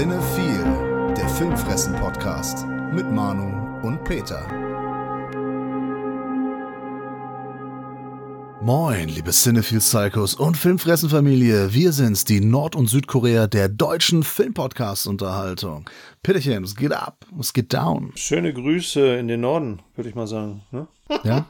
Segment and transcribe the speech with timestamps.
[0.00, 4.48] Cinephile, der Filmfressen-Podcast mit Manu und Peter.
[8.62, 11.74] Moin, liebe Cinephile Psychos und Filmfressen-Familie.
[11.74, 15.90] Wir sind's, die Nord- und Südkorea der deutschen Filmpodcast-Unterhaltung.
[16.22, 18.12] Peterchen, es geht ab, es geht down.
[18.14, 20.62] Schöne Grüße in den Norden, würde ich mal sagen.
[20.70, 20.88] Ne?
[21.24, 21.44] Ja?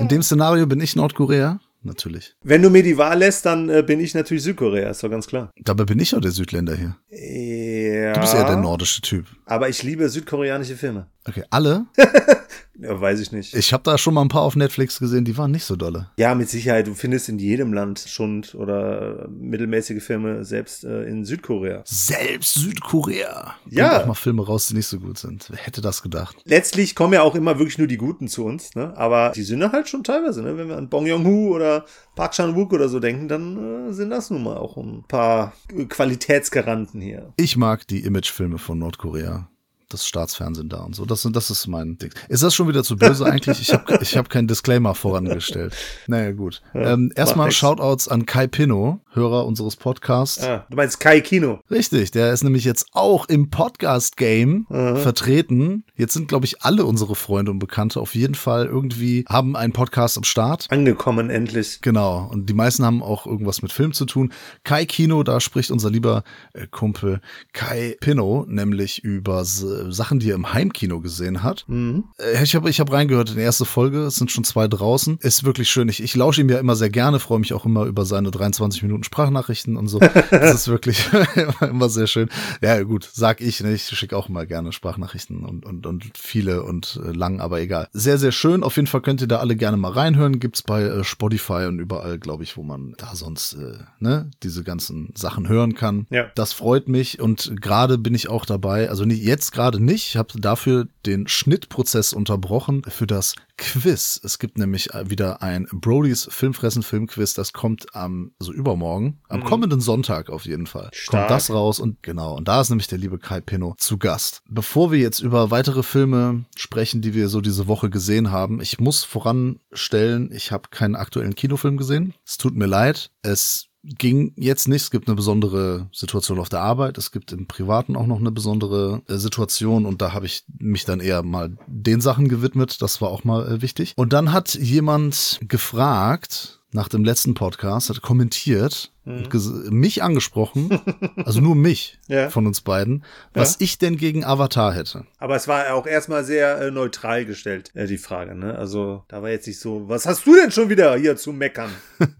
[0.00, 2.34] In dem Szenario bin ich Nordkorea natürlich.
[2.42, 5.26] Wenn du mir die Wahl lässt, dann äh, bin ich natürlich Südkorea, ist doch ganz
[5.26, 5.50] klar.
[5.56, 6.96] Dabei bin ich ja der Südländer hier.
[7.10, 8.12] Ja.
[8.12, 9.26] Du bist eher der nordische Typ.
[9.46, 11.06] Aber ich liebe südkoreanische Filme.
[11.26, 11.86] Okay, alle?
[12.80, 13.54] Ja, weiß ich nicht.
[13.54, 16.10] Ich habe da schon mal ein paar auf Netflix gesehen, die waren nicht so dolle.
[16.18, 16.86] Ja, mit Sicherheit.
[16.86, 21.82] Du findest in jedem Land Schund oder mittelmäßige Filme, selbst äh, in Südkorea.
[21.84, 23.54] Selbst Südkorea.
[23.70, 23.88] Ja.
[23.88, 25.46] Bringt auch mal Filme raus, die nicht so gut sind.
[25.50, 26.36] Wer hätte das gedacht?
[26.44, 28.96] Letztlich kommen ja auch immer wirklich nur die Guten zu uns, ne?
[28.96, 30.56] Aber die sind halt schon teilweise, ne?
[30.56, 31.84] Wenn wir an Bong Joon-ho oder
[32.16, 35.84] Park Chan-wook oder so denken, dann äh, sind das nun mal auch ein paar äh,
[35.84, 37.32] Qualitätsgaranten hier.
[37.36, 39.48] Ich mag die Imagefilme von Nordkorea.
[39.94, 41.04] Das Staatsfernsehen da und so.
[41.04, 42.10] Das, das ist mein Ding.
[42.28, 43.60] Ist das schon wieder zu böse eigentlich?
[43.60, 45.72] Ich habe ich hab keinen Disclaimer vorangestellt.
[46.08, 46.62] Naja, gut.
[46.74, 47.52] ähm, erstmal.
[47.52, 50.42] Shoutouts an Kai Pinno, Hörer unseres Podcasts.
[50.42, 51.60] Ah, du meinst Kai Kino.
[51.70, 55.84] Richtig, der ist nämlich jetzt auch im Podcast-Game vertreten.
[55.94, 59.72] Jetzt sind, glaube ich, alle unsere Freunde und Bekannte auf jeden Fall irgendwie, haben einen
[59.72, 60.66] Podcast am Start.
[60.70, 61.80] Angekommen endlich.
[61.82, 64.32] Genau, und die meisten haben auch irgendwas mit Film zu tun.
[64.64, 67.20] Kai Kino, da spricht unser lieber äh, Kumpel
[67.52, 69.44] Kai Pinno, nämlich über
[69.92, 71.66] Sachen, die er im Heimkino gesehen hat.
[71.68, 75.18] Äh, ich habe ich hab reingehört in die erste Folge, es sind schon zwei draußen.
[75.20, 75.88] Ist wirklich schön.
[75.88, 78.82] Ich, ich lausche ihm ja immer sehr gerne, freue mich auch immer über seine 23
[78.82, 80.00] Minuten Sprachnachrichten und so.
[80.30, 81.08] Das ist wirklich
[81.60, 82.28] immer sehr schön.
[82.60, 83.72] Ja, gut, sag ich, ne?
[83.72, 87.88] ich schicke auch immer gerne Sprachnachrichten und, und, und viele und äh, lang, aber egal.
[87.92, 88.62] Sehr, sehr schön.
[88.62, 90.40] Auf jeden Fall könnt ihr da alle gerne mal reinhören.
[90.40, 94.64] Gibt's bei äh, Spotify und überall, glaube ich, wo man da sonst äh, ne, diese
[94.64, 96.06] ganzen Sachen hören kann.
[96.10, 96.26] Ja.
[96.34, 100.16] Das freut mich und gerade bin ich auch dabei, also nicht, jetzt gerade nicht, ich
[100.16, 104.20] habe dafür den Schnittprozess unterbrochen für das Quiz.
[104.22, 109.44] Es gibt nämlich äh, wieder ein Brodys Filmfressen Filmquiz, das kommt am, also übermorgen, am
[109.44, 110.90] kommenden Sonntag auf jeden Fall.
[110.92, 111.28] Stark.
[111.28, 114.42] Kommt das raus und genau, und da ist nämlich der liebe Kai Pinno zu Gast.
[114.48, 118.80] Bevor wir jetzt über weitere Filme sprechen, die wir so diese Woche gesehen haben, ich
[118.80, 122.14] muss voranstellen, ich habe keinen aktuellen Kinofilm gesehen.
[122.26, 123.10] Es tut mir leid.
[123.22, 124.82] Es ging jetzt nicht.
[124.82, 126.96] Es gibt eine besondere Situation auf der Arbeit.
[126.98, 130.84] Es gibt im Privaten auch noch eine besondere äh, Situation und da habe ich mich
[130.84, 132.80] dann eher mal den Sachen gewidmet.
[132.82, 133.92] Das war auch mal äh, wichtig.
[133.96, 140.80] Und dann hat jemand gefragt nach dem letzten Podcast, hat kommentiert und ges- mich angesprochen,
[141.24, 142.30] also nur mich Ja.
[142.30, 145.04] von uns beiden, was ich denn gegen Avatar hätte.
[145.18, 148.56] Aber es war auch erstmal sehr äh, neutral gestellt, äh, die Frage, ne?
[148.58, 151.70] Also, da war jetzt nicht so, was hast du denn schon wieder hier zu meckern?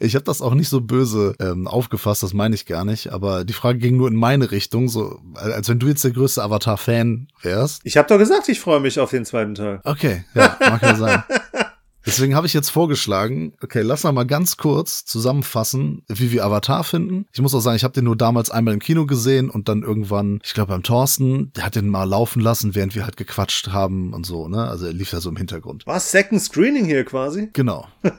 [0.00, 3.44] Ich habe das auch nicht so böse ähm, aufgefasst, das meine ich gar nicht, aber
[3.44, 7.28] die Frage ging nur in meine Richtung, so als wenn du jetzt der größte Avatar-Fan
[7.42, 7.80] wärst.
[7.84, 9.80] Ich habe doch gesagt, ich freue mich auf den zweiten Teil.
[9.84, 11.22] Okay, ja, mag ja sein.
[12.04, 16.84] Deswegen habe ich jetzt vorgeschlagen, okay, lass mal mal ganz kurz zusammenfassen, wie wir Avatar
[16.84, 17.26] finden.
[17.32, 19.82] Ich muss auch sagen, ich habe den nur damals einmal im Kino gesehen und dann
[19.82, 23.68] irgendwann, ich glaube beim Thorsten, der hat den mal laufen lassen, während wir halt gequatscht
[23.68, 24.68] haben und so, ne?
[24.68, 25.84] Also er lief da so im Hintergrund.
[25.86, 26.10] Was?
[26.10, 27.50] Second Screening hier quasi?
[27.52, 27.86] Genau.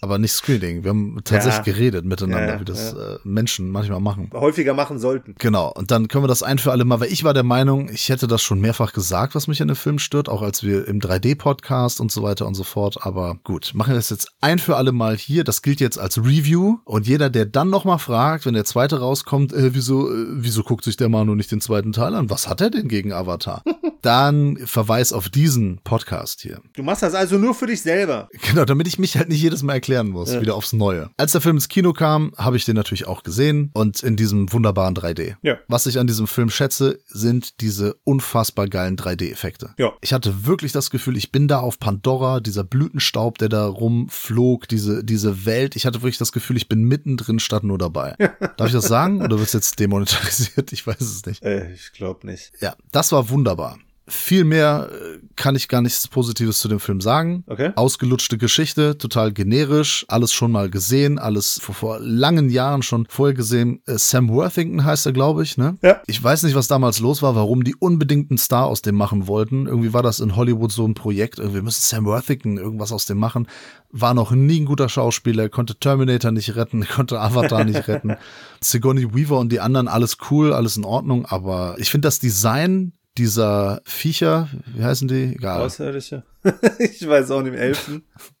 [0.00, 0.84] Aber nicht Screening.
[0.84, 1.72] Wir haben tatsächlich Ja.
[1.72, 4.30] geredet miteinander, Ja, wie das äh, Menschen manchmal machen.
[4.32, 5.34] Häufiger machen sollten.
[5.38, 7.90] Genau, und dann können wir das ein für alle Mal, weil ich war der Meinung,
[7.90, 10.86] ich hätte das schon mehrfach gesagt, was mich an dem Film stört, auch als wir
[10.86, 13.04] im 3D-Podcast und so weiter und so fort.
[13.06, 15.44] Aber gut, machen wir das jetzt ein für alle Mal hier.
[15.44, 16.78] Das gilt jetzt als Review.
[16.84, 20.84] Und jeder, der dann nochmal fragt, wenn der zweite rauskommt, äh, wieso, äh, wieso guckt
[20.84, 22.30] sich der Manu nicht den zweiten Teil an?
[22.30, 23.62] Was hat er denn gegen Avatar?
[24.02, 26.60] dann Verweis auf diesen Podcast hier.
[26.74, 28.28] Du machst das also nur für dich selber.
[28.48, 31.10] Genau, damit ich mich halt nicht jedes Mal erklären muss, wieder aufs Neue.
[31.18, 34.50] Als der Film ins Kino kam, habe ich den natürlich auch gesehen und in diesem
[34.52, 35.36] wunderbaren 3D.
[35.42, 35.58] Ja.
[35.68, 39.74] Was ich an diesem Film schätze, sind diese unfassbar geilen 3D-Effekte.
[39.76, 39.92] Ja.
[40.00, 44.66] Ich hatte wirklich das Gefühl, ich bin da auf Pandora, dieser Blütenstaub, der da rumflog,
[44.68, 45.76] diese, diese Welt.
[45.76, 48.14] Ich hatte wirklich das Gefühl, ich bin mittendrin statt nur dabei.
[48.56, 50.72] Darf ich das sagen oder wird es jetzt demonetarisiert?
[50.72, 51.42] Ich weiß es nicht.
[51.42, 52.52] Äh, ich glaube nicht.
[52.60, 53.78] Ja, das war wunderbar.
[54.08, 57.44] Viel mehr äh, kann ich gar nichts Positives zu dem Film sagen.
[57.46, 57.72] Okay.
[57.76, 63.34] Ausgelutschte Geschichte, total generisch, alles schon mal gesehen, alles vor, vor langen Jahren schon vorher
[63.34, 63.80] gesehen.
[63.86, 65.76] Äh, Sam Worthington heißt er, glaube ich, ne?
[65.82, 66.00] Ja.
[66.06, 69.26] Ich weiß nicht, was damals los war, warum die unbedingt einen Star aus dem machen
[69.26, 69.66] wollten.
[69.66, 71.38] Irgendwie war das in Hollywood so ein Projekt.
[71.38, 73.46] Irgendwie müssen Sam Worthington irgendwas aus dem machen.
[73.90, 78.16] War noch nie ein guter Schauspieler, konnte Terminator nicht retten, konnte Avatar nicht retten.
[78.60, 82.92] Sigourney Weaver und die anderen, alles cool, alles in Ordnung, aber ich finde das Design
[83.18, 85.34] dieser Viecher, wie heißen die?
[85.34, 85.62] Egal.
[85.62, 86.22] Außerirdische.
[86.78, 88.04] ich weiß auch nicht, Elfen.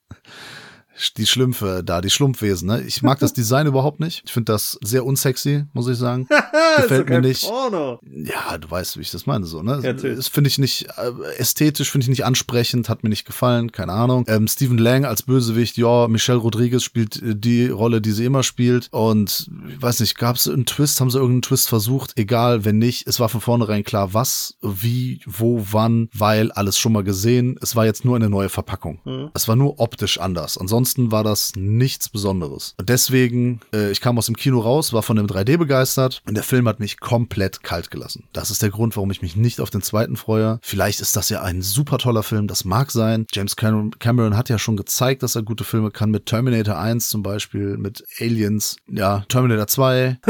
[1.16, 2.68] die Schlümpfe da, die Schlumpfwesen.
[2.68, 2.82] Ne?
[2.82, 4.22] Ich mag das Design überhaupt nicht.
[4.24, 6.28] Ich finde das sehr unsexy, muss ich sagen.
[6.76, 7.42] Gefällt mir nicht.
[7.42, 8.00] Porno.
[8.02, 9.62] Ja, du weißt, wie ich das meine, so.
[9.62, 9.80] Ne?
[9.82, 13.72] Ja, das finde ich nicht äh, ästhetisch, finde ich nicht ansprechend, hat mir nicht gefallen,
[13.72, 14.24] keine Ahnung.
[14.28, 18.42] Ähm, Stephen Lang als Bösewicht, ja, Michelle Rodriguez spielt äh, die Rolle, die sie immer
[18.42, 18.88] spielt.
[18.90, 22.12] Und ich weiß nicht, gab es einen Twist, haben sie irgendeinen Twist versucht?
[22.16, 26.92] Egal, wenn nicht, es war von vornherein klar, was, wie, wo, wann, weil alles schon
[26.92, 27.56] mal gesehen.
[27.62, 29.00] Es war jetzt nur eine neue Verpackung.
[29.04, 29.30] Mhm.
[29.34, 30.58] Es war nur optisch anders.
[30.58, 32.74] Ansonsten war das nichts Besonderes.
[32.78, 36.34] Und deswegen, äh, ich kam aus dem Kino raus, war von dem 3D begeistert und
[36.34, 38.24] der Film hat mich komplett kalt gelassen.
[38.32, 40.58] Das ist der Grund, warum ich mich nicht auf den zweiten freue.
[40.62, 43.26] Vielleicht ist das ja ein super toller Film, das mag sein.
[43.32, 47.22] James Cameron hat ja schon gezeigt, dass er gute Filme kann, mit Terminator 1 zum
[47.22, 50.18] Beispiel, mit Aliens, ja, Terminator 2.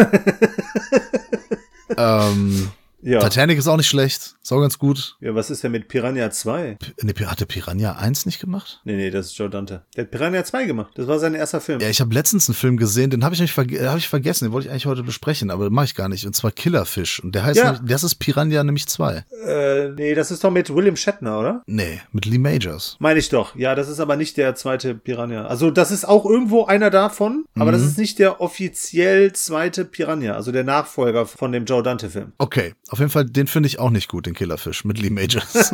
[1.97, 2.71] ähm,
[3.01, 3.21] ja.
[3.21, 5.17] Titanic ist auch nicht schlecht, ist auch ganz gut.
[5.21, 6.79] Ja, was ist denn mit Piranha 2?
[6.79, 8.81] P ne, hat der Piranha 1 nicht gemacht?
[8.85, 9.83] Nee, nee, das ist Joe Dante.
[9.97, 10.93] Der hat Piranha 2 gemacht.
[10.97, 11.81] Das war sein erster Film.
[11.81, 14.53] Ja, ich habe letztens einen Film gesehen, den habe ich, ver hab ich vergessen, den
[14.53, 16.27] wollte ich eigentlich heute besprechen, aber mache ich gar nicht.
[16.27, 17.21] Und zwar Killerfish.
[17.21, 17.81] Und der heißt, ja.
[17.85, 19.25] das ist Piranha nämlich 2.
[19.47, 21.63] Äh, nee, das ist doch mit William Shatner, oder?
[21.67, 22.97] Nee, mit Lee Majors.
[22.99, 23.55] Meine ich doch.
[23.55, 25.47] Ja, das ist aber nicht der zweite Piranha.
[25.47, 27.63] Also, das ist auch irgendwo einer davon, mhm.
[27.63, 32.33] aber das ist nicht der offiziell zweite Piranha, also der Nachfolger von dem Joe Dante-Film.
[32.39, 35.53] Okay, auf jeden Fall, den finde ich auch nicht gut, den Killerfisch mit Lee Majors.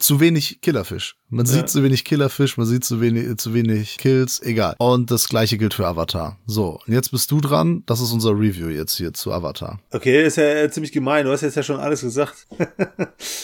[0.00, 1.16] zu wenig Killerfisch.
[1.32, 1.52] Man ja.
[1.52, 4.74] sieht zu wenig Killerfisch, man sieht zu wenig, zu wenig Kills, egal.
[4.78, 6.36] Und das gleiche gilt für Avatar.
[6.46, 7.84] So, und jetzt bist du dran.
[7.86, 9.78] Das ist unser Review jetzt hier zu Avatar.
[9.92, 11.24] Okay, ist ja ziemlich gemein.
[11.24, 12.48] Du hast jetzt ja schon alles gesagt.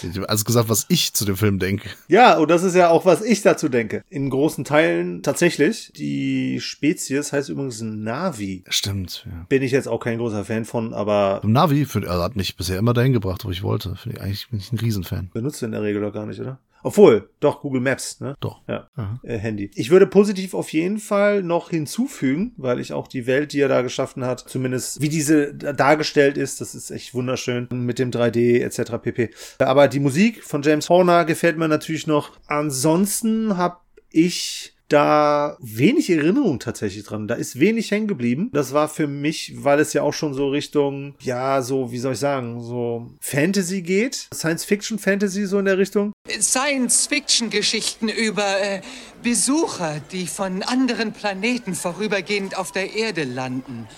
[0.02, 1.88] ich habe alles gesagt, was ich zu dem Film denke.
[2.08, 4.02] Ja, und das ist ja auch, was ich dazu denke.
[4.08, 5.92] In großen Teilen tatsächlich.
[5.96, 8.64] Die Spezies heißt übrigens Navi.
[8.68, 9.46] Stimmt, ja.
[9.48, 11.40] Bin ich jetzt auch kein großer Fan von, aber.
[11.44, 13.94] Navi für, also hat mich bisher immer dahin gebracht, wo ich wollte.
[13.94, 15.30] Finde ich eigentlich bin ich ein Riesenfan.
[15.32, 16.58] Benutzt in der Regel doch gar nicht, oder?
[16.86, 18.36] Obwohl, doch, Google Maps, ne?
[18.38, 18.60] Doch.
[18.68, 18.88] Ja.
[19.24, 19.72] Äh, Handy.
[19.74, 23.66] Ich würde positiv auf jeden Fall noch hinzufügen, weil ich auch die Welt, die er
[23.66, 28.60] da geschaffen hat, zumindest wie diese dargestellt ist, das ist echt wunderschön mit dem 3D
[28.62, 29.02] etc.
[29.02, 29.30] pp.
[29.58, 32.30] Aber die Musik von James Horner gefällt mir natürlich noch.
[32.46, 33.78] Ansonsten habe
[34.12, 37.28] ich da wenig Erinnerung tatsächlich dran.
[37.28, 38.50] Da ist wenig hängen geblieben.
[38.52, 42.12] Das war für mich, weil es ja auch schon so Richtung, ja, so, wie soll
[42.12, 44.28] ich sagen, so Fantasy geht.
[44.32, 46.12] Science-Fiction-Fantasy so in der Richtung.
[46.28, 48.80] Science-Fiction-Geschichten über äh,
[49.22, 53.88] Besucher, die von anderen Planeten vorübergehend auf der Erde landen.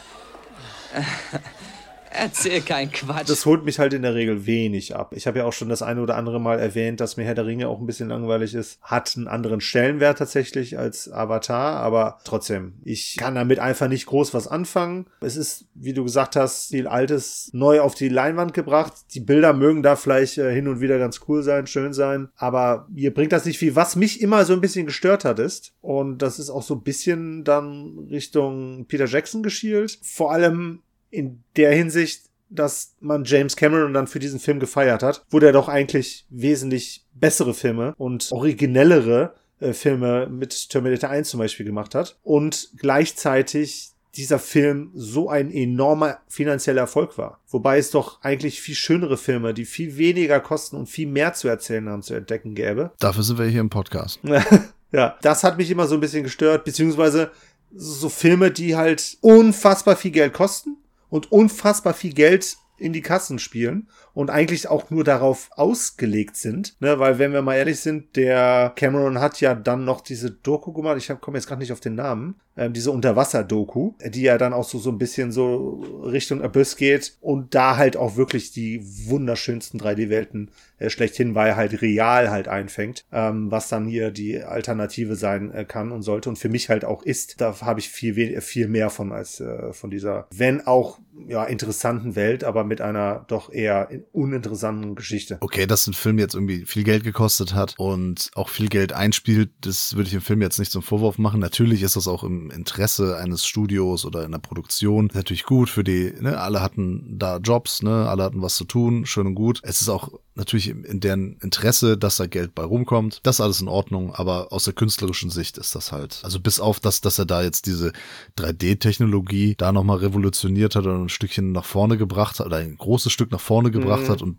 [2.20, 3.28] Erzähl kein Quatsch.
[3.28, 5.12] Das holt mich halt in der Regel wenig ab.
[5.14, 7.46] Ich habe ja auch schon das eine oder andere Mal erwähnt, dass mir Herr der
[7.46, 8.80] Ringe auch ein bisschen langweilig ist.
[8.82, 14.34] Hat einen anderen Stellenwert tatsächlich als Avatar, aber trotzdem, ich kann damit einfach nicht groß
[14.34, 15.06] was anfangen.
[15.20, 18.94] Es ist, wie du gesagt hast, viel Altes neu auf die Leinwand gebracht.
[19.14, 22.88] Die Bilder mögen da vielleicht äh, hin und wieder ganz cool sein, schön sein, aber
[22.90, 23.76] mir bringt das nicht viel.
[23.76, 26.82] Was mich immer so ein bisschen gestört hat, ist, und das ist auch so ein
[26.82, 33.92] bisschen dann Richtung Peter Jackson geschielt, vor allem in der Hinsicht, dass man James Cameron
[33.92, 39.34] dann für diesen Film gefeiert hat, wo der doch eigentlich wesentlich bessere Filme und originellere
[39.60, 45.50] äh, Filme mit Terminator 1 zum Beispiel gemacht hat und gleichzeitig dieser Film so ein
[45.52, 47.40] enormer finanzieller Erfolg war.
[47.48, 51.46] Wobei es doch eigentlich viel schönere Filme, die viel weniger kosten und viel mehr zu
[51.46, 52.90] erzählen haben, zu entdecken gäbe.
[52.98, 54.18] Dafür sind wir hier im Podcast.
[54.92, 57.30] ja, das hat mich immer so ein bisschen gestört, beziehungsweise
[57.74, 60.78] so Filme, die halt unfassbar viel Geld kosten
[61.10, 63.88] und unfassbar viel Geld in die Kassen spielen
[64.18, 68.72] und eigentlich auch nur darauf ausgelegt sind, ne, weil wenn wir mal ehrlich sind, der
[68.74, 71.94] Cameron hat ja dann noch diese Doku gemacht, ich komme jetzt gerade nicht auf den
[71.94, 76.74] Namen, ähm, diese Unterwasser-Doku, die ja dann auch so, so ein bisschen so Richtung Abyss
[76.74, 82.48] geht und da halt auch wirklich die wunderschönsten 3D-Welten äh, schlechthin, weil halt real halt
[82.48, 86.68] einfängt, ähm, was dann hier die Alternative sein äh, kann und sollte und für mich
[86.68, 87.40] halt auch ist.
[87.40, 92.16] Da habe ich viel, viel mehr von als äh, von dieser, wenn auch ja, interessanten
[92.16, 95.38] Welt, aber mit einer doch eher uninteressanten Geschichte.
[95.40, 99.50] Okay, dass ein Film jetzt irgendwie viel Geld gekostet hat und auch viel Geld einspielt,
[99.60, 101.40] das würde ich dem Film jetzt nicht zum Vorwurf machen.
[101.40, 105.84] Natürlich ist das auch im Interesse eines Studios oder in der Produktion natürlich gut für
[105.84, 109.60] die, ne, alle hatten da Jobs, ne, alle hatten was zu tun, schön und gut.
[109.62, 113.20] Es ist auch natürlich in deren Interesse, dass da Geld bei rumkommt.
[113.24, 116.60] Das ist alles in Ordnung, aber aus der künstlerischen Sicht ist das halt, also bis
[116.60, 117.92] auf das, dass er da jetzt diese
[118.38, 123.12] 3D-Technologie da nochmal revolutioniert hat und ein Stückchen nach vorne gebracht hat, oder ein großes
[123.12, 124.08] Stück nach vorne gebracht mhm.
[124.08, 124.38] hat und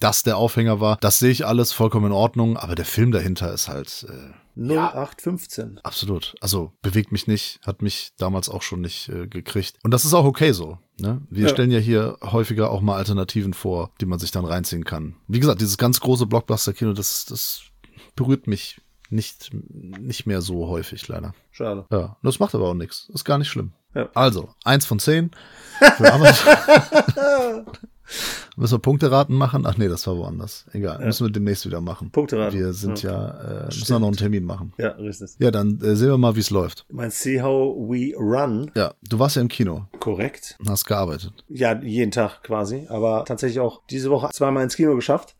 [0.00, 3.52] das der Aufhänger war, das sehe ich alles vollkommen in Ordnung, aber der Film dahinter
[3.52, 5.76] ist halt, äh, 0815.
[5.76, 6.34] Ja, absolut.
[6.40, 9.76] Also bewegt mich nicht, hat mich damals auch schon nicht äh, gekriegt.
[9.84, 10.78] Und das ist auch okay so.
[10.98, 11.22] Ne?
[11.30, 11.50] Wir ja.
[11.50, 15.14] stellen ja hier häufiger auch mal Alternativen vor, die man sich dann reinziehen kann.
[15.28, 17.62] Wie gesagt, dieses ganz große Blockbuster-Kino, das, das
[18.16, 18.80] berührt mich
[19.10, 21.34] nicht, nicht mehr so häufig, leider.
[21.52, 21.86] Schade.
[21.90, 23.08] Ja, das macht aber auch nichts.
[23.14, 23.72] Ist gar nicht schlimm.
[23.94, 24.08] Ja.
[24.14, 25.30] Also, eins von zehn.
[28.56, 29.64] Müssen wir Punkteraten machen?
[29.66, 30.66] Ach nee, das war woanders.
[30.72, 32.10] Egal, müssen wir demnächst wieder machen.
[32.10, 32.58] Punkteraten.
[32.58, 33.10] Wir sind Ja.
[33.12, 34.72] ja, äh, müssen wir noch einen Termin machen.
[34.78, 35.30] Ja, richtig.
[35.38, 36.86] Ja, dann äh, sehen wir mal, wie es läuft.
[36.88, 38.70] Du meinst See How We Run?
[38.74, 40.56] Ja, du warst ja im Kino, Korrekt.
[40.66, 41.32] hast gearbeitet.
[41.48, 42.86] Ja, jeden Tag quasi.
[42.88, 45.34] Aber tatsächlich auch diese Woche zweimal ins Kino geschafft.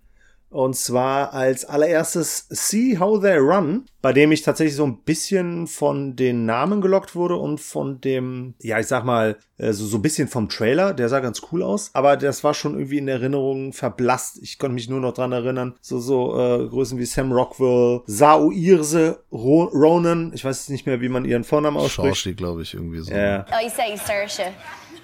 [0.51, 5.67] Und zwar als allererstes See How They Run, bei dem ich tatsächlich so ein bisschen
[5.67, 9.99] von den Namen gelockt wurde und von dem, ja, ich sag mal, äh, so, so
[9.99, 10.95] ein bisschen vom Trailer.
[10.95, 14.39] Der sah ganz cool aus, aber das war schon irgendwie in Erinnerung verblasst.
[14.43, 15.75] Ich konnte mich nur noch dran erinnern.
[15.83, 20.33] So, so äh, Größen wie Sam Rockwell, Sao Irse Ro Ronan.
[20.35, 22.17] Ich weiß nicht mehr, wie man ihren Vornamen ausspricht.
[22.17, 23.13] Schauspiel, glaube ich, irgendwie so.
[23.13, 23.45] Ja.
[23.51, 24.45] I say Saoirse,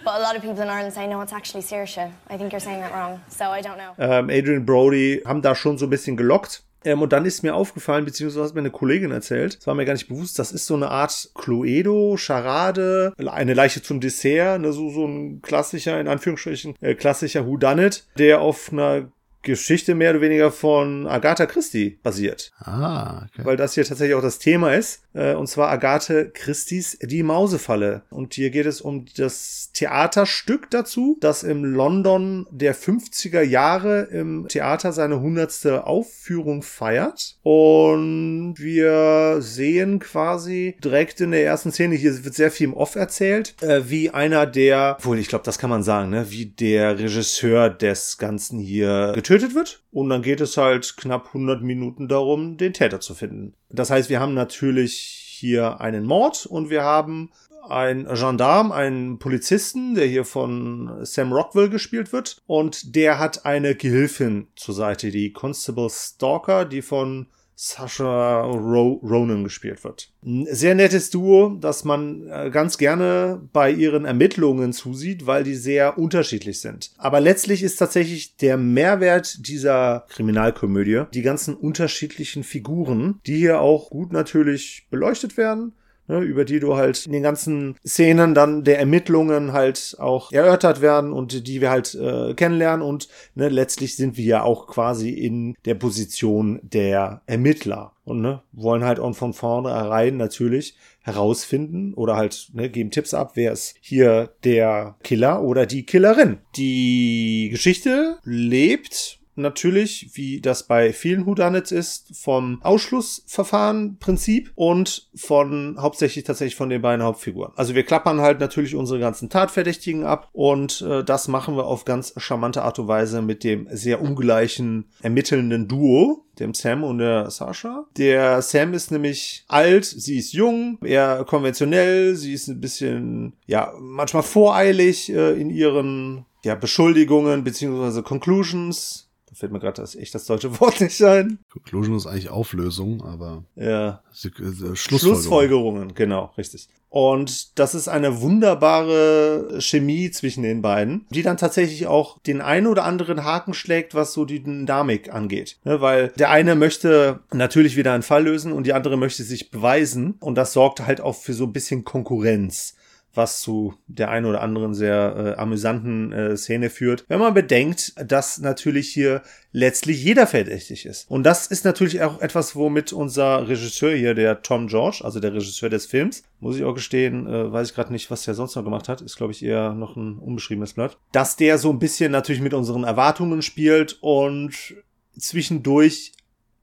[0.04, 2.11] but a lot of people in Ireland say no, it's actually Saoirse.
[2.30, 3.94] I think you're saying that wrong, so I don't know.
[3.99, 6.62] ähm, Adrian Brody haben da schon so ein bisschen gelockt.
[6.87, 9.87] Ähm, und dann ist mir aufgefallen, beziehungsweise hat mir eine Kollegin erzählt, das war mir
[9.87, 14.70] gar nicht bewusst, das ist so eine Art Cluedo, Charade, eine Leiche zum Dessert, ne,
[14.70, 19.06] so, so ein klassischer, in Anführungsstrichen, äh, klassischer Whodunit, der auf einer
[19.45, 22.53] Geschichte mehr oder weniger von Agatha Christie basiert.
[22.59, 23.45] Ah, okay.
[23.45, 25.03] Weil das hier tatsächlich auch das Thema ist.
[25.15, 28.03] Äh, und zwar Agathe Christie's Die Mausefalle.
[28.11, 34.49] Und hier geht es um das Theaterstück dazu, das im London der 50er Jahre im
[34.49, 35.85] Theater seine 100.
[35.85, 37.37] Aufführung feiert.
[37.43, 42.97] Und wir sehen quasi direkt in der ersten Szene, hier wird sehr viel im Off
[42.97, 46.99] erzählt, äh, wie einer der, obwohl ich glaube, das kann man sagen, ne, wie der
[46.99, 49.83] Regisseur des Ganzen hier getötet wird.
[49.91, 53.55] Und dann geht es halt knapp 100 Minuten darum, den Täter zu finden.
[53.69, 57.31] Das heißt, wir haben natürlich hier einen Mord und wir haben
[57.69, 62.43] einen Gendarm, einen Polizisten, der hier von Sam Rockwell gespielt wird.
[62.47, 69.44] Und der hat eine Gehilfin zur Seite, die Constable Stalker, die von Sasha Ro Ronan
[69.44, 70.11] gespielt wird.
[70.25, 75.54] Ein sehr nettes Duo, das man äh, ganz gerne bei ihren Ermittlungen zusieht, weil die
[75.54, 76.90] sehr unterschiedlich sind.
[76.96, 83.90] Aber letztlich ist tatsächlich der Mehrwert dieser Kriminalkomödie die ganzen unterschiedlichen Figuren, die hier auch
[83.90, 85.73] gut natürlich beleuchtet werden
[86.08, 90.80] ne, über die du halt in den ganzen Szenen dann der Ermittlungen halt auch erörtert
[90.80, 95.11] werden und die wir halt äh, kennenlernen und ne, letztlich sind wir ja auch quasi
[95.11, 102.16] in der Position der Ermittler und ne, wollen halt auch von vornherein natürlich herausfinden oder
[102.16, 106.38] halt ne, geben Tipps ab, wer ist hier der Killer oder die Killerin.
[106.56, 116.25] Die Geschichte lebt natürlich, wie das bei vielen Whodunits ist, vom Ausschlussverfahren-Prinzip und von hauptsächlich
[116.25, 117.53] tatsächlich von den beiden Hauptfiguren.
[117.57, 121.85] Also wir klappern halt natürlich unsere ganzen Tatverdächtigen ab und äh, das machen wir auf
[121.85, 127.31] ganz charmante Art und Weise mit dem sehr ungleichen ermittelnden Duo, dem Sam und der
[127.31, 127.87] Sasha.
[127.97, 133.73] Der Sam ist nämlich alt, sie ist jung, eher konventionell, sie ist ein bisschen, ja,
[133.79, 139.03] manchmal voreilig äh, in ihren ja, Beschuldigungen beziehungsweise Conclusions.
[139.35, 141.38] Fällt mir gerade das echt das deutsche Wort nicht ein.
[141.53, 144.03] Conclusion ist eigentlich Auflösung, aber Ja.
[144.12, 144.76] Sie- äh, Schlussfolgerung.
[144.76, 146.69] Schlussfolgerungen, genau, richtig.
[146.88, 152.69] Und das ist eine wunderbare Chemie zwischen den beiden, die dann tatsächlich auch den einen
[152.69, 155.59] oder anderen Haken schlägt, was so die Dynamik angeht.
[155.64, 159.50] Ne, weil der eine möchte natürlich wieder einen Fall lösen und die andere möchte sich
[159.50, 160.14] beweisen.
[160.21, 162.76] Und das sorgt halt auch für so ein bisschen Konkurrenz
[163.14, 167.94] was zu der einen oder anderen sehr äh, amüsanten äh, Szene führt, wenn man bedenkt,
[167.97, 171.11] dass natürlich hier letztlich jeder verdächtig ist.
[171.11, 175.33] Und das ist natürlich auch etwas, womit unser Regisseur hier, der Tom George, also der
[175.33, 178.56] Regisseur des Films, muss ich auch gestehen, äh, weiß ich gerade nicht, was der sonst
[178.56, 181.78] noch gemacht hat, ist glaube ich eher noch ein unbeschriebenes Blatt, dass der so ein
[181.78, 184.75] bisschen natürlich mit unseren Erwartungen spielt und
[185.18, 186.12] zwischendurch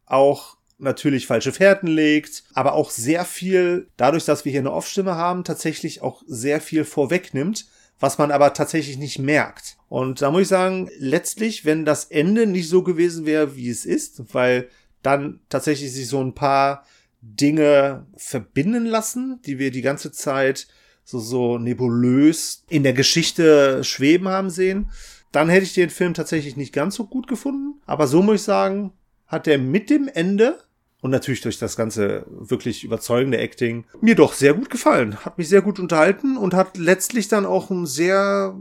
[0.05, 5.15] auch natürlich falsche Fährten legt, aber auch sehr viel, dadurch, dass wir hier eine Off-Stimme
[5.15, 7.65] haben, tatsächlich auch sehr viel vorwegnimmt,
[7.99, 9.77] was man aber tatsächlich nicht merkt.
[9.87, 13.85] Und da muss ich sagen, letztlich, wenn das Ende nicht so gewesen wäre, wie es
[13.85, 14.69] ist, weil
[15.03, 16.85] dann tatsächlich sich so ein paar
[17.21, 20.67] Dinge verbinden lassen, die wir die ganze Zeit
[21.03, 24.89] so, so nebulös in der Geschichte schweben haben sehen,
[25.31, 27.81] dann hätte ich den Film tatsächlich nicht ganz so gut gefunden.
[27.85, 28.93] Aber so muss ich sagen,
[29.27, 30.59] hat er mit dem Ende
[31.01, 35.17] und natürlich durch das ganze wirklich überzeugende Acting mir doch sehr gut gefallen.
[35.25, 38.55] Hat mich sehr gut unterhalten und hat letztlich dann auch eine sehr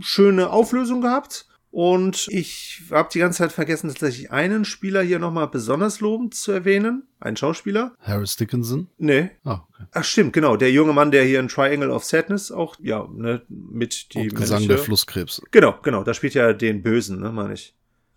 [0.00, 1.46] schöne Auflösung gehabt.
[1.70, 6.52] Und ich habe die ganze Zeit vergessen, tatsächlich einen Spieler hier nochmal besonders lobend zu
[6.52, 7.02] erwähnen.
[7.18, 7.96] Einen Schauspieler.
[7.98, 8.86] Harris Dickinson?
[8.96, 9.30] Nee.
[9.42, 9.84] Ah, okay.
[9.92, 10.56] Ach stimmt, genau.
[10.56, 14.36] Der junge Mann, der hier in Triangle of Sadness auch, ja, ne, mit die Und
[14.36, 15.42] Gesang männliche- der Flusskrebs.
[15.50, 16.04] Genau, genau.
[16.04, 17.74] Da spielt ja den Bösen, ne, meine ich.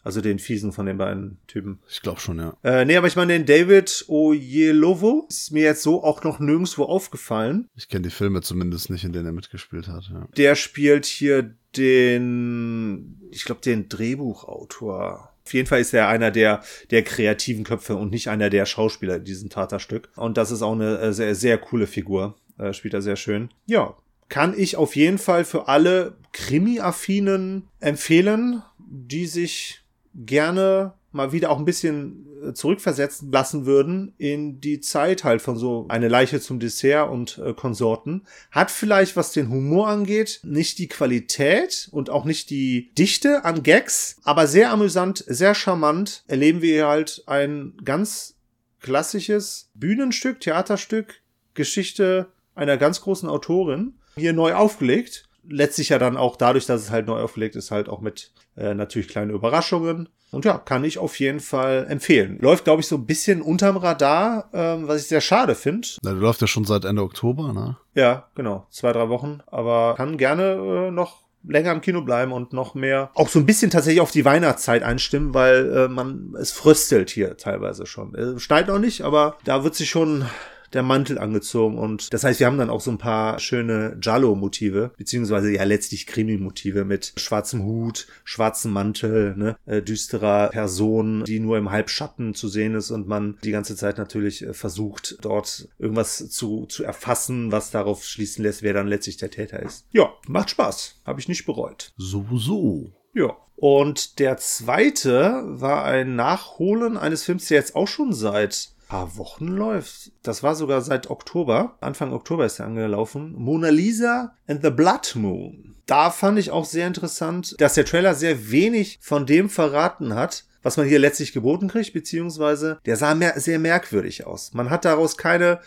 [0.08, 1.80] Also den fiesen von den beiden Typen.
[1.90, 2.56] Ich glaube schon, ja.
[2.64, 6.86] Äh, nee, aber ich meine, den David Oyelowo ist mir jetzt so auch noch nirgendwo
[6.86, 7.68] aufgefallen.
[7.76, 10.06] Ich kenne die Filme zumindest nicht, in denen er mitgespielt hat.
[10.10, 10.26] Ja.
[10.38, 15.34] Der spielt hier den, ich glaube, den Drehbuchautor.
[15.44, 19.18] Auf jeden Fall ist er einer der, der kreativen Köpfe und nicht einer der Schauspieler
[19.18, 20.08] in diesem Taterstück.
[20.16, 22.38] Und das ist auch eine äh, sehr, sehr coole Figur.
[22.58, 23.50] Äh, spielt er sehr schön.
[23.66, 23.98] Ja,
[24.30, 29.84] kann ich auf jeden Fall für alle Krimi-Affinen empfehlen, die sich
[30.18, 35.58] gerne mal wieder auch ein bisschen äh, zurückversetzen lassen würden in die Zeit halt von
[35.58, 38.26] so eine Leiche zum Dessert und äh, Konsorten.
[38.52, 43.64] Hat vielleicht, was den Humor angeht, nicht die Qualität und auch nicht die Dichte an
[43.64, 48.36] Gags, aber sehr amüsant, sehr charmant erleben wir hier halt ein ganz
[48.80, 51.22] klassisches Bühnenstück, Theaterstück,
[51.54, 55.26] Geschichte einer ganz großen Autorin, hier neu aufgelegt.
[55.50, 58.74] Letztlich ja dann auch dadurch, dass es halt neu aufgelegt ist, halt auch mit äh,
[58.74, 60.10] natürlich kleinen Überraschungen.
[60.30, 62.38] Und ja, kann ich auf jeden Fall empfehlen.
[62.42, 65.88] Läuft, glaube ich, so ein bisschen unterm Radar, ähm, was ich sehr schade finde.
[66.02, 67.78] Na, der läuft ja schon seit Ende Oktober, ne?
[67.94, 68.68] Ja, genau.
[68.70, 69.40] Zwei, drei Wochen.
[69.48, 73.46] Aber kann gerne äh, noch länger im Kino bleiben und noch mehr auch so ein
[73.46, 78.14] bisschen tatsächlich auf die Weihnachtszeit einstimmen, weil äh, man es fröstelt hier teilweise schon.
[78.16, 80.26] Äh, schneit noch nicht, aber da wird sich schon
[80.74, 84.92] der Mantel angezogen und das heißt, wir haben dann auch so ein paar schöne Giallo-Motive,
[84.98, 91.58] beziehungsweise ja letztlich Krimi-Motive mit schwarzem Hut, schwarzem Mantel, ne, äh, düsterer Person, die nur
[91.58, 96.30] im Halbschatten zu sehen ist und man die ganze Zeit natürlich äh, versucht, dort irgendwas
[96.30, 99.86] zu, zu erfassen, was darauf schließen lässt, wer dann letztlich der Täter ist.
[99.92, 101.02] Ja, macht Spaß.
[101.06, 101.94] Habe ich nicht bereut.
[101.98, 102.92] So, so.
[103.14, 103.36] Ja.
[103.56, 109.48] Und der zweite war ein Nachholen eines Films, der jetzt auch schon seit paar Wochen
[109.48, 110.12] läuft.
[110.24, 111.78] Das war sogar seit Oktober.
[111.82, 113.34] Anfang Oktober ist er angelaufen.
[113.34, 115.76] Mona Lisa and the Blood Moon.
[115.86, 120.44] Da fand ich auch sehr interessant, dass der Trailer sehr wenig von dem verraten hat,
[120.62, 124.54] was man hier letztlich geboten kriegt, beziehungsweise der sah mehr, sehr merkwürdig aus.
[124.54, 125.62] Man hat daraus keine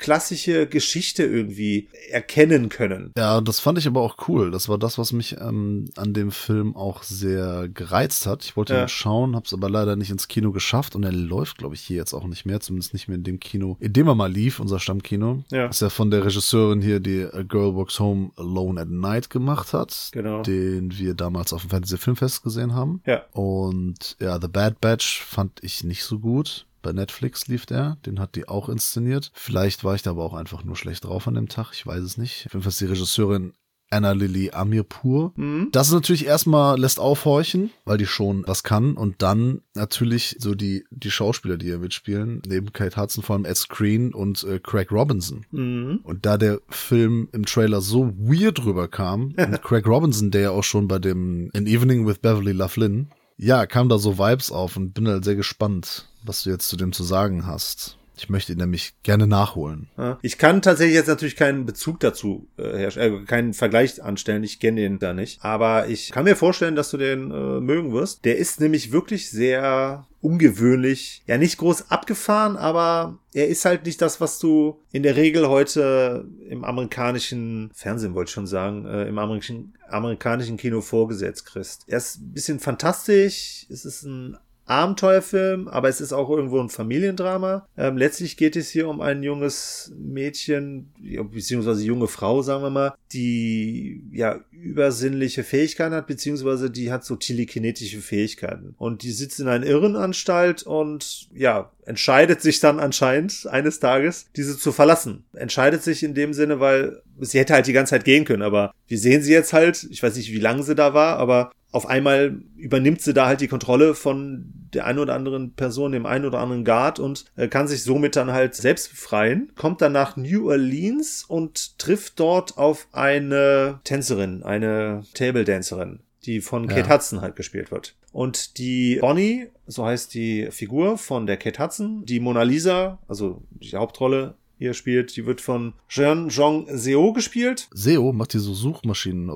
[0.00, 3.12] klassische Geschichte irgendwie erkennen können.
[3.16, 4.50] Ja, das fand ich aber auch cool.
[4.50, 8.42] Das war das, was mich ähm, an dem Film auch sehr gereizt hat.
[8.44, 8.82] Ich wollte ja.
[8.82, 11.82] ihn schauen, habe es aber leider nicht ins Kino geschafft und er läuft, glaube ich,
[11.82, 14.32] hier jetzt auch nicht mehr, zumindest nicht mehr in dem Kino, in dem er mal
[14.32, 15.44] lief, unser Stammkino.
[15.52, 15.66] Ja.
[15.66, 19.28] Das ist ja von der Regisseurin hier, die A Girl Walks Home Alone at Night
[19.28, 20.08] gemacht hat.
[20.12, 20.42] Genau.
[20.42, 23.02] Den wir damals auf dem Fantasy Filmfest gesehen haben.
[23.06, 23.26] Ja.
[23.32, 26.66] Und ja, The Bad Batch fand ich nicht so gut.
[26.82, 29.30] Bei Netflix lief der, den hat die auch inszeniert.
[29.34, 32.02] Vielleicht war ich da aber auch einfach nur schlecht drauf an dem Tag, ich weiß
[32.02, 32.46] es nicht.
[32.46, 33.52] Auf jeden Fall ist die Regisseurin
[33.90, 35.32] Anna Lily Amirpur.
[35.36, 35.68] Mhm.
[35.72, 40.54] Das ist natürlich erstmal lässt aufhorchen, weil die schon was kann und dann natürlich so
[40.54, 44.60] die die Schauspieler, die hier mitspielen, neben Kate Hudson vor allem Ed Screen und äh,
[44.60, 45.44] Craig Robinson.
[45.50, 46.00] Mhm.
[46.04, 50.64] Und da der Film im Trailer so weird rüberkam und Craig Robinson, der ja auch
[50.64, 53.10] schon bei dem An Evening with Beverly Loughlin
[53.40, 56.76] ja, kam da so Vibes auf und bin halt sehr gespannt, was du jetzt zu
[56.76, 57.96] dem zu sagen hast.
[58.20, 59.88] Ich möchte ihn nämlich gerne nachholen.
[60.20, 64.44] Ich kann tatsächlich jetzt natürlich keinen Bezug dazu äh, äh, keinen Vergleich anstellen.
[64.44, 65.42] Ich kenne den da nicht.
[65.42, 68.26] Aber ich kann mir vorstellen, dass du den äh, mögen wirst.
[68.26, 71.22] Der ist nämlich wirklich sehr ungewöhnlich.
[71.26, 75.48] Ja, nicht groß abgefahren, aber er ist halt nicht das, was du in der Regel
[75.48, 81.84] heute im amerikanischen Fernsehen, wollte ich schon sagen, äh, im amerikanischen, amerikanischen Kino vorgesetzt kriegst.
[81.86, 83.64] Er ist ein bisschen fantastisch.
[83.70, 84.36] Es ist ein
[84.70, 87.66] Abenteuerfilm, aber es ist auch irgendwo ein Familiendrama.
[87.76, 90.92] Ähm, letztlich geht es hier um ein junges Mädchen,
[91.32, 97.16] beziehungsweise junge Frau, sagen wir mal, die ja übersinnliche Fähigkeiten hat, beziehungsweise die hat so
[97.16, 98.74] telekinetische Fähigkeiten.
[98.78, 104.56] Und die sitzt in einer Irrenanstalt und ja, entscheidet sich dann anscheinend eines Tages, diese
[104.56, 105.24] zu verlassen.
[105.32, 108.72] Entscheidet sich in dem Sinne, weil sie hätte halt die ganze Zeit gehen können, aber
[108.86, 111.86] wir sehen sie jetzt halt, ich weiß nicht, wie lange sie da war, aber auf
[111.86, 116.24] einmal übernimmt sie da halt die Kontrolle von der einen oder anderen Person, dem einen
[116.24, 120.16] oder anderen Guard und äh, kann sich somit dann halt selbst befreien, kommt dann nach
[120.16, 126.76] New Orleans und trifft dort auf eine Tänzerin, eine Table Dancerin, die von ja.
[126.76, 127.94] Kate Hudson halt gespielt wird.
[128.12, 133.42] Und die Bonnie, so heißt die Figur von der Kate Hudson, die Mona Lisa, also
[133.50, 135.16] die Hauptrolle, hier spielt.
[135.16, 137.68] Die wird von Jean Jong Seo gespielt.
[137.72, 139.34] Seo macht diese Suchmaschinen.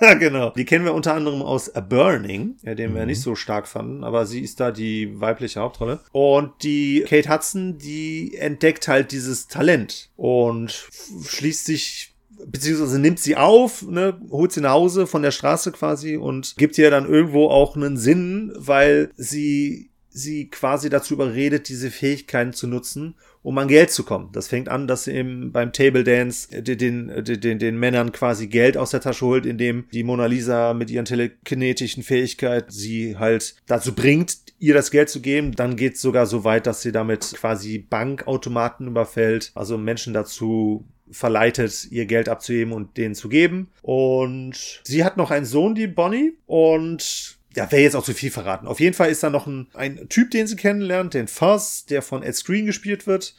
[0.00, 0.50] ja, genau.
[0.50, 2.96] Die kennen wir unter anderem aus A Burning, ja, den mhm.
[2.96, 6.00] wir nicht so stark fanden, aber sie ist da die weibliche Hauptrolle.
[6.10, 10.88] Und die Kate Hudson, die entdeckt halt dieses Talent und
[11.24, 12.08] schließt sich
[12.44, 16.76] beziehungsweise nimmt sie auf, ne, holt sie nach Hause von der Straße quasi und gibt
[16.76, 22.66] ihr dann irgendwo auch einen Sinn, weil sie sie quasi dazu überredet, diese Fähigkeiten zu
[22.66, 24.30] nutzen, um an Geld zu kommen.
[24.32, 28.46] Das fängt an, dass sie eben beim Table Dance den, den, den, den Männern quasi
[28.46, 33.56] Geld aus der Tasche holt, indem die Mona Lisa mit ihren telekinetischen Fähigkeiten sie halt
[33.66, 35.52] dazu bringt, ihr das Geld zu geben.
[35.52, 40.84] Dann geht es sogar so weit, dass sie damit quasi Bankautomaten überfällt, also Menschen dazu
[41.10, 43.70] verleitet, ihr Geld abzuheben und denen zu geben.
[43.82, 48.30] Und sie hat noch einen Sohn, die Bonnie, und ja, wäre jetzt auch zu viel
[48.30, 48.66] verraten.
[48.66, 52.02] Auf jeden Fall ist da noch ein, ein Typ, den sie kennenlernt, den Fuzz, der
[52.02, 53.34] von Ed Screen gespielt wird.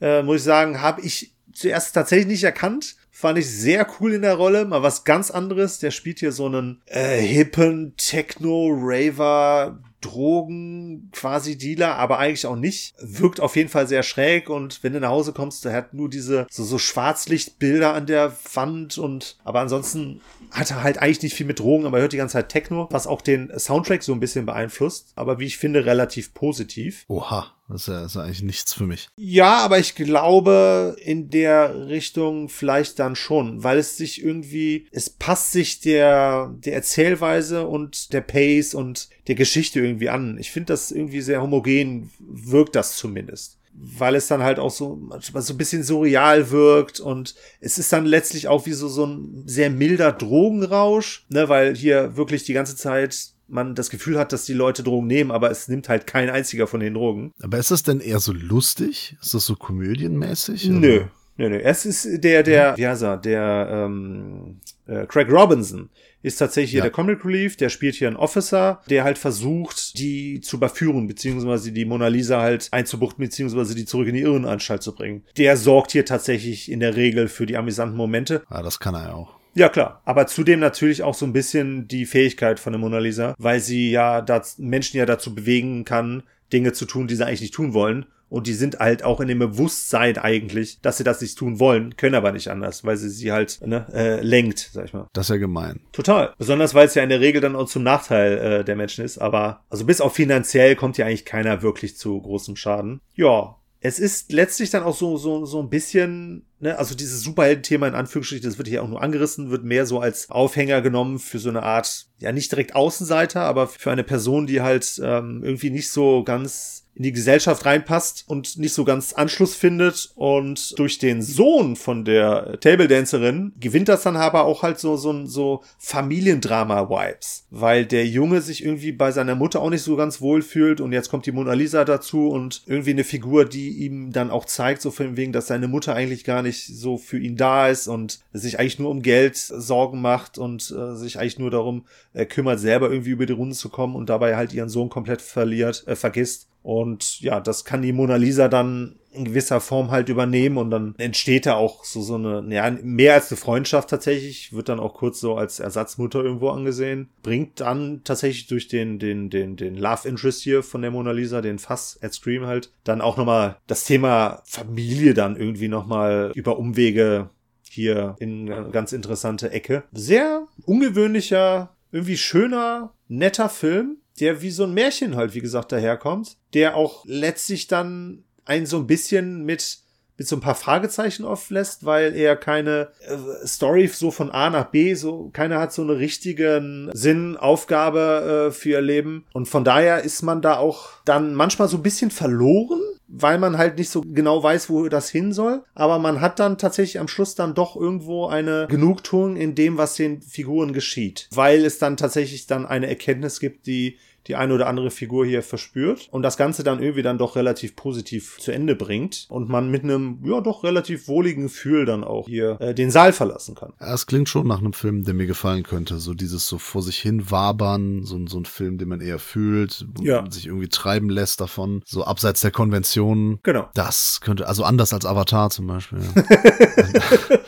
[0.00, 2.96] Äh, muss ich sagen, habe ich zuerst tatsächlich nicht erkannt.
[3.10, 5.78] Fand ich sehr cool in der Rolle, mal was ganz anderes.
[5.78, 12.94] Der spielt hier so einen äh, hippen Techno-Raver Drogen quasi Dealer, aber eigentlich auch nicht.
[12.98, 16.10] Wirkt auf jeden Fall sehr schräg und wenn du nach Hause kommst, der hat nur
[16.10, 20.20] diese so, so Schwarzlichtbilder an der Wand und aber ansonsten
[20.54, 22.88] hat er halt eigentlich nicht viel mit Drogen, aber er hört die ganze Zeit Techno,
[22.90, 27.04] was auch den Soundtrack so ein bisschen beeinflusst, aber wie ich finde, relativ positiv.
[27.08, 29.08] Oha, das ist ja, das ist eigentlich nichts für mich.
[29.16, 35.10] Ja, aber ich glaube in der Richtung vielleicht dann schon, weil es sich irgendwie, es
[35.10, 40.38] passt sich der, der Erzählweise und der Pace und der Geschichte irgendwie an.
[40.38, 45.00] Ich finde das irgendwie sehr homogen, wirkt das zumindest weil es dann halt auch so,
[45.20, 49.42] so ein bisschen surreal wirkt und es ist dann letztlich auch wie so, so ein
[49.46, 54.46] sehr milder Drogenrausch, ne, weil hier wirklich die ganze Zeit man das Gefühl hat, dass
[54.46, 57.32] die Leute Drogen nehmen, aber es nimmt halt kein einziger von den Drogen.
[57.42, 59.16] Aber ist das denn eher so lustig?
[59.20, 60.66] Ist das so komödienmäßig?
[60.68, 61.04] Nö.
[61.36, 61.58] Nö, nö.
[61.58, 65.90] Es ist der, der, wie heißt er, der ähm, äh, Craig Robinson
[66.24, 66.84] ist tatsächlich hier ja.
[66.84, 71.70] der Comic Relief, der spielt hier einen Officer, der halt versucht, die zu überführen, beziehungsweise
[71.70, 75.22] die Mona Lisa halt einzubuchten, beziehungsweise die zurück in die Irrenanstalt zu bringen.
[75.36, 78.42] Der sorgt hier tatsächlich in der Regel für die amüsanten Momente.
[78.50, 79.34] Ja, das kann er ja auch.
[79.54, 80.00] Ja, klar.
[80.06, 83.90] Aber zudem natürlich auch so ein bisschen die Fähigkeit von der Mona Lisa, weil sie
[83.90, 86.22] ja das, Menschen ja dazu bewegen kann,
[86.54, 88.06] Dinge zu tun, die sie eigentlich nicht tun wollen.
[88.34, 91.96] Und die sind halt auch in dem Bewusstsein eigentlich, dass sie das nicht tun wollen,
[91.96, 95.06] können aber nicht anders, weil sie sie halt ne, äh, lenkt, sag ich mal.
[95.12, 95.82] Das ist ja gemein.
[95.92, 96.34] Total.
[96.36, 99.18] Besonders weil es ja in der Regel dann auch zum Nachteil äh, der Menschen ist.
[99.18, 103.00] Aber also bis auf finanziell kommt ja eigentlich keiner wirklich zu großem Schaden.
[103.14, 107.86] Ja, es ist letztlich dann auch so, so, so ein bisschen, ne, also dieses Superhelden-Thema
[107.86, 111.38] in Anführungsstrichen, das wird hier auch nur angerissen, wird mehr so als Aufhänger genommen für
[111.38, 115.70] so eine Art, ja, nicht direkt Außenseiter, aber für eine Person, die halt ähm, irgendwie
[115.70, 120.12] nicht so ganz in die Gesellschaft reinpasst und nicht so ganz Anschluss findet.
[120.14, 124.96] Und durch den Sohn von der Table Dancerin gewinnt das dann aber auch halt so,
[124.96, 127.46] so, so Familiendrama-Vibes.
[127.50, 130.92] Weil der Junge sich irgendwie bei seiner Mutter auch nicht so ganz wohl fühlt und
[130.92, 134.82] jetzt kommt die Mona Lisa dazu und irgendwie eine Figur, die ihm dann auch zeigt,
[134.82, 138.20] so von wegen, dass seine Mutter eigentlich gar nicht so für ihn da ist und
[138.32, 142.60] sich eigentlich nur um Geld Sorgen macht und äh, sich eigentlich nur darum äh, kümmert,
[142.60, 145.96] selber irgendwie über die Runde zu kommen und dabei halt ihren Sohn komplett verliert, äh,
[145.96, 146.48] vergisst.
[146.64, 150.94] Und ja, das kann die Mona Lisa dann in gewisser Form halt übernehmen und dann
[150.96, 154.94] entsteht da auch so, so eine, ja, mehr als eine Freundschaft tatsächlich, wird dann auch
[154.94, 160.08] kurz so als Ersatzmutter irgendwo angesehen, bringt dann tatsächlich durch den, den, den, den Love
[160.08, 163.84] Interest hier von der Mona Lisa, den Fass at Scream halt, dann auch nochmal das
[163.84, 167.28] Thema Familie dann irgendwie nochmal über Umwege
[167.68, 169.82] hier in eine ganz interessante Ecke.
[169.92, 176.36] Sehr ungewöhnlicher, irgendwie schöner, netter Film der wie so ein Märchen halt, wie gesagt, daherkommt,
[176.52, 179.78] der auch letztlich dann einen so ein bisschen mit
[180.16, 184.66] mit so ein paar Fragezeichen auflässt, weil er keine äh, Story so von A nach
[184.66, 189.24] B, so keiner hat so eine richtigen Sinn, Aufgabe äh, für ihr Leben.
[189.32, 193.58] Und von daher ist man da auch dann manchmal so ein bisschen verloren, weil man
[193.58, 195.62] halt nicht so genau weiß, wo das hin soll.
[195.74, 199.94] Aber man hat dann tatsächlich am Schluss dann doch irgendwo eine Genugtuung in dem, was
[199.94, 201.28] den Figuren geschieht.
[201.32, 205.42] Weil es dann tatsächlich dann eine Erkenntnis gibt, die die eine oder andere Figur hier
[205.42, 209.70] verspürt und das Ganze dann irgendwie dann doch relativ positiv zu Ende bringt und man
[209.70, 213.72] mit einem, ja, doch relativ wohligen Gefühl dann auch hier äh, den Saal verlassen kann.
[213.80, 215.98] Ja, es klingt schon nach einem Film, der mir gefallen könnte.
[215.98, 219.86] So dieses so vor sich hin wabern, so, so ein Film, den man eher fühlt,
[220.00, 220.22] ja.
[220.22, 223.40] man sich irgendwie treiben lässt davon, so abseits der Konventionen.
[223.42, 223.68] Genau.
[223.74, 226.00] Das könnte, also anders als Avatar zum Beispiel.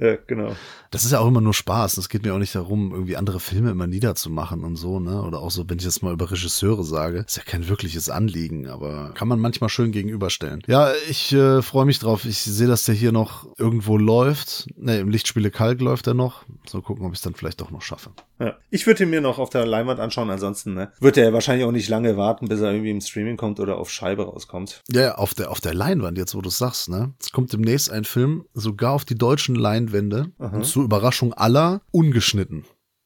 [0.00, 0.16] Ja.
[0.26, 0.54] genau
[0.90, 1.98] das ist ja auch immer nur Spaß.
[1.98, 5.22] Es geht mir auch nicht darum, irgendwie andere Filme immer niederzumachen und so, ne?
[5.22, 8.68] Oder auch so, wenn ich jetzt mal über Regisseure sage, ist ja kein wirkliches Anliegen,
[8.68, 10.62] aber kann man manchmal schön gegenüberstellen.
[10.66, 12.24] Ja, ich äh, freue mich drauf.
[12.24, 14.68] Ich sehe, dass der hier noch irgendwo läuft.
[14.76, 16.44] Ne, im Lichtspiele Kalk läuft er noch.
[16.66, 18.10] So gucken, ob ich es dann vielleicht doch noch schaffe.
[18.38, 18.56] Ja.
[18.70, 21.72] Ich würde ihn mir noch auf der Leinwand anschauen, ansonsten ne, wird er wahrscheinlich auch
[21.72, 24.82] nicht lange warten, bis er irgendwie im Streaming kommt oder auf Scheibe rauskommt.
[24.90, 27.12] Ja, auf der, auf der Leinwand, jetzt wo du es sagst, ne?
[27.20, 29.54] Es kommt demnächst ein Film, sogar auf die deutschen
[29.88, 30.32] Leinwände.
[30.38, 30.56] Aha.
[30.56, 32.64] Und zur Überraschung aller, ungeschnitten.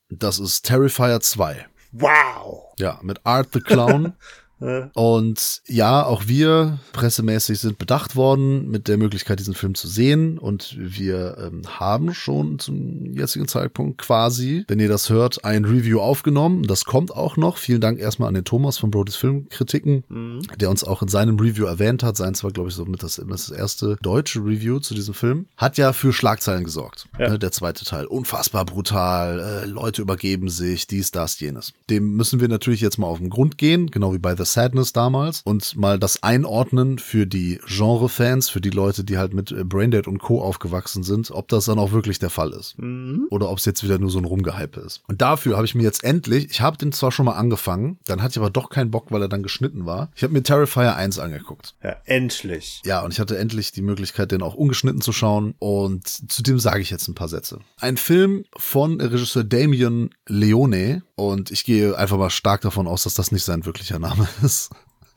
[0.08, 1.66] Das ist Terrifier 2.
[1.92, 2.74] Wow!
[2.78, 4.14] Ja, mit Art the Clown.
[4.62, 4.90] Ja.
[4.94, 10.38] Und ja, auch wir pressemäßig sind bedacht worden mit der Möglichkeit, diesen Film zu sehen.
[10.38, 16.00] Und wir ähm, haben schon zum jetzigen Zeitpunkt quasi, wenn ihr das hört, ein Review
[16.00, 16.62] aufgenommen.
[16.64, 17.56] Das kommt auch noch.
[17.56, 20.42] Vielen Dank erstmal an den Thomas von Brodys Filmkritiken, mhm.
[20.60, 22.16] der uns auch in seinem Review erwähnt hat.
[22.16, 25.46] Sein zwar, glaube ich, so mit das, das erste deutsche Review zu diesem Film.
[25.56, 27.08] Hat ja für Schlagzeilen gesorgt.
[27.18, 27.30] Ja.
[27.30, 28.06] Ne, der zweite Teil.
[28.06, 29.40] Unfassbar brutal.
[29.40, 31.72] Äh, Leute übergeben sich, dies, das, jenes.
[31.90, 34.92] Dem müssen wir natürlich jetzt mal auf den Grund gehen, genau wie bei The Sadness
[34.92, 35.42] damals.
[35.44, 40.18] Und mal das einordnen für die Genre-Fans, für die Leute, die halt mit Braindead und
[40.18, 40.42] Co.
[40.42, 42.78] aufgewachsen sind, ob das dann auch wirklich der Fall ist.
[42.78, 43.26] Mhm.
[43.30, 45.02] Oder ob es jetzt wieder nur so ein Rumgehype ist.
[45.08, 48.22] Und dafür habe ich mir jetzt endlich, ich habe den zwar schon mal angefangen, dann
[48.22, 50.10] hatte ich aber doch keinen Bock, weil er dann geschnitten war.
[50.14, 51.74] Ich habe mir Terrifier 1 angeguckt.
[51.82, 52.82] Ja, endlich.
[52.84, 55.54] Ja, und ich hatte endlich die Möglichkeit, den auch ungeschnitten zu schauen.
[55.58, 57.60] Und zu dem sage ich jetzt ein paar Sätze.
[57.80, 61.02] Ein Film von Regisseur Damien Leone.
[61.14, 64.70] Und ich gehe einfach mal stark davon aus, dass das nicht sein wirklicher Name ist.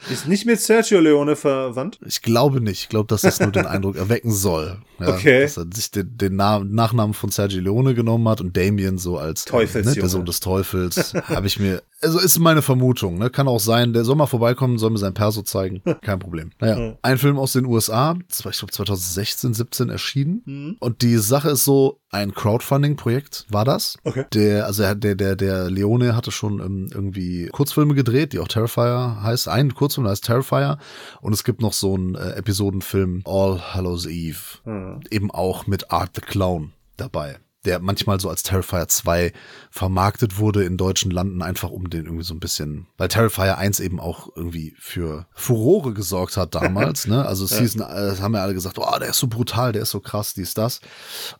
[0.10, 2.00] Ist nicht mit Sergio Leone verwandt?
[2.06, 2.84] Ich glaube nicht.
[2.84, 4.78] Ich glaube, dass das nur den Eindruck erwecken soll.
[5.00, 5.44] Ja, okay.
[5.44, 9.52] Dass er sich den, den Nachnamen von Sergio Leone genommen hat und Damien so als
[9.52, 11.14] ne, der Sohn des Teufels.
[11.14, 13.30] Habe ich mir also ist meine Vermutung, ne?
[13.30, 15.82] Kann auch sein, der soll mal vorbeikommen, soll mir sein Perso zeigen.
[16.02, 16.52] Kein Problem.
[16.60, 20.42] Naja, ein Film aus den USA, ich glaube 2016, 17 erschienen.
[20.46, 20.78] Mhm.
[20.80, 23.98] Und die Sache ist so, ein Crowdfunding-Projekt war das.
[24.04, 24.26] Okay.
[24.34, 29.18] Der, also der, der, der Leone hatte schon ähm, irgendwie Kurzfilme gedreht, die auch Terrifier
[29.22, 29.50] heißt.
[29.50, 30.78] Ein Kurzfilm heißt Terrifier.
[31.22, 34.40] Und es gibt noch so einen äh, Episodenfilm All Hallows Eve.
[34.64, 35.02] Mhm.
[35.10, 39.34] Eben auch mit Art the Clown dabei der manchmal so als Terrifier 2
[39.70, 43.80] vermarktet wurde in deutschen Landen, einfach um den irgendwie so ein bisschen, weil Terrifier 1
[43.80, 47.26] eben auch irgendwie für Furore gesorgt hat damals, ne?
[47.26, 49.92] Also es hießen, äh, haben ja alle gesagt, oh, der ist so brutal, der ist
[49.92, 50.80] so krass, dies, das.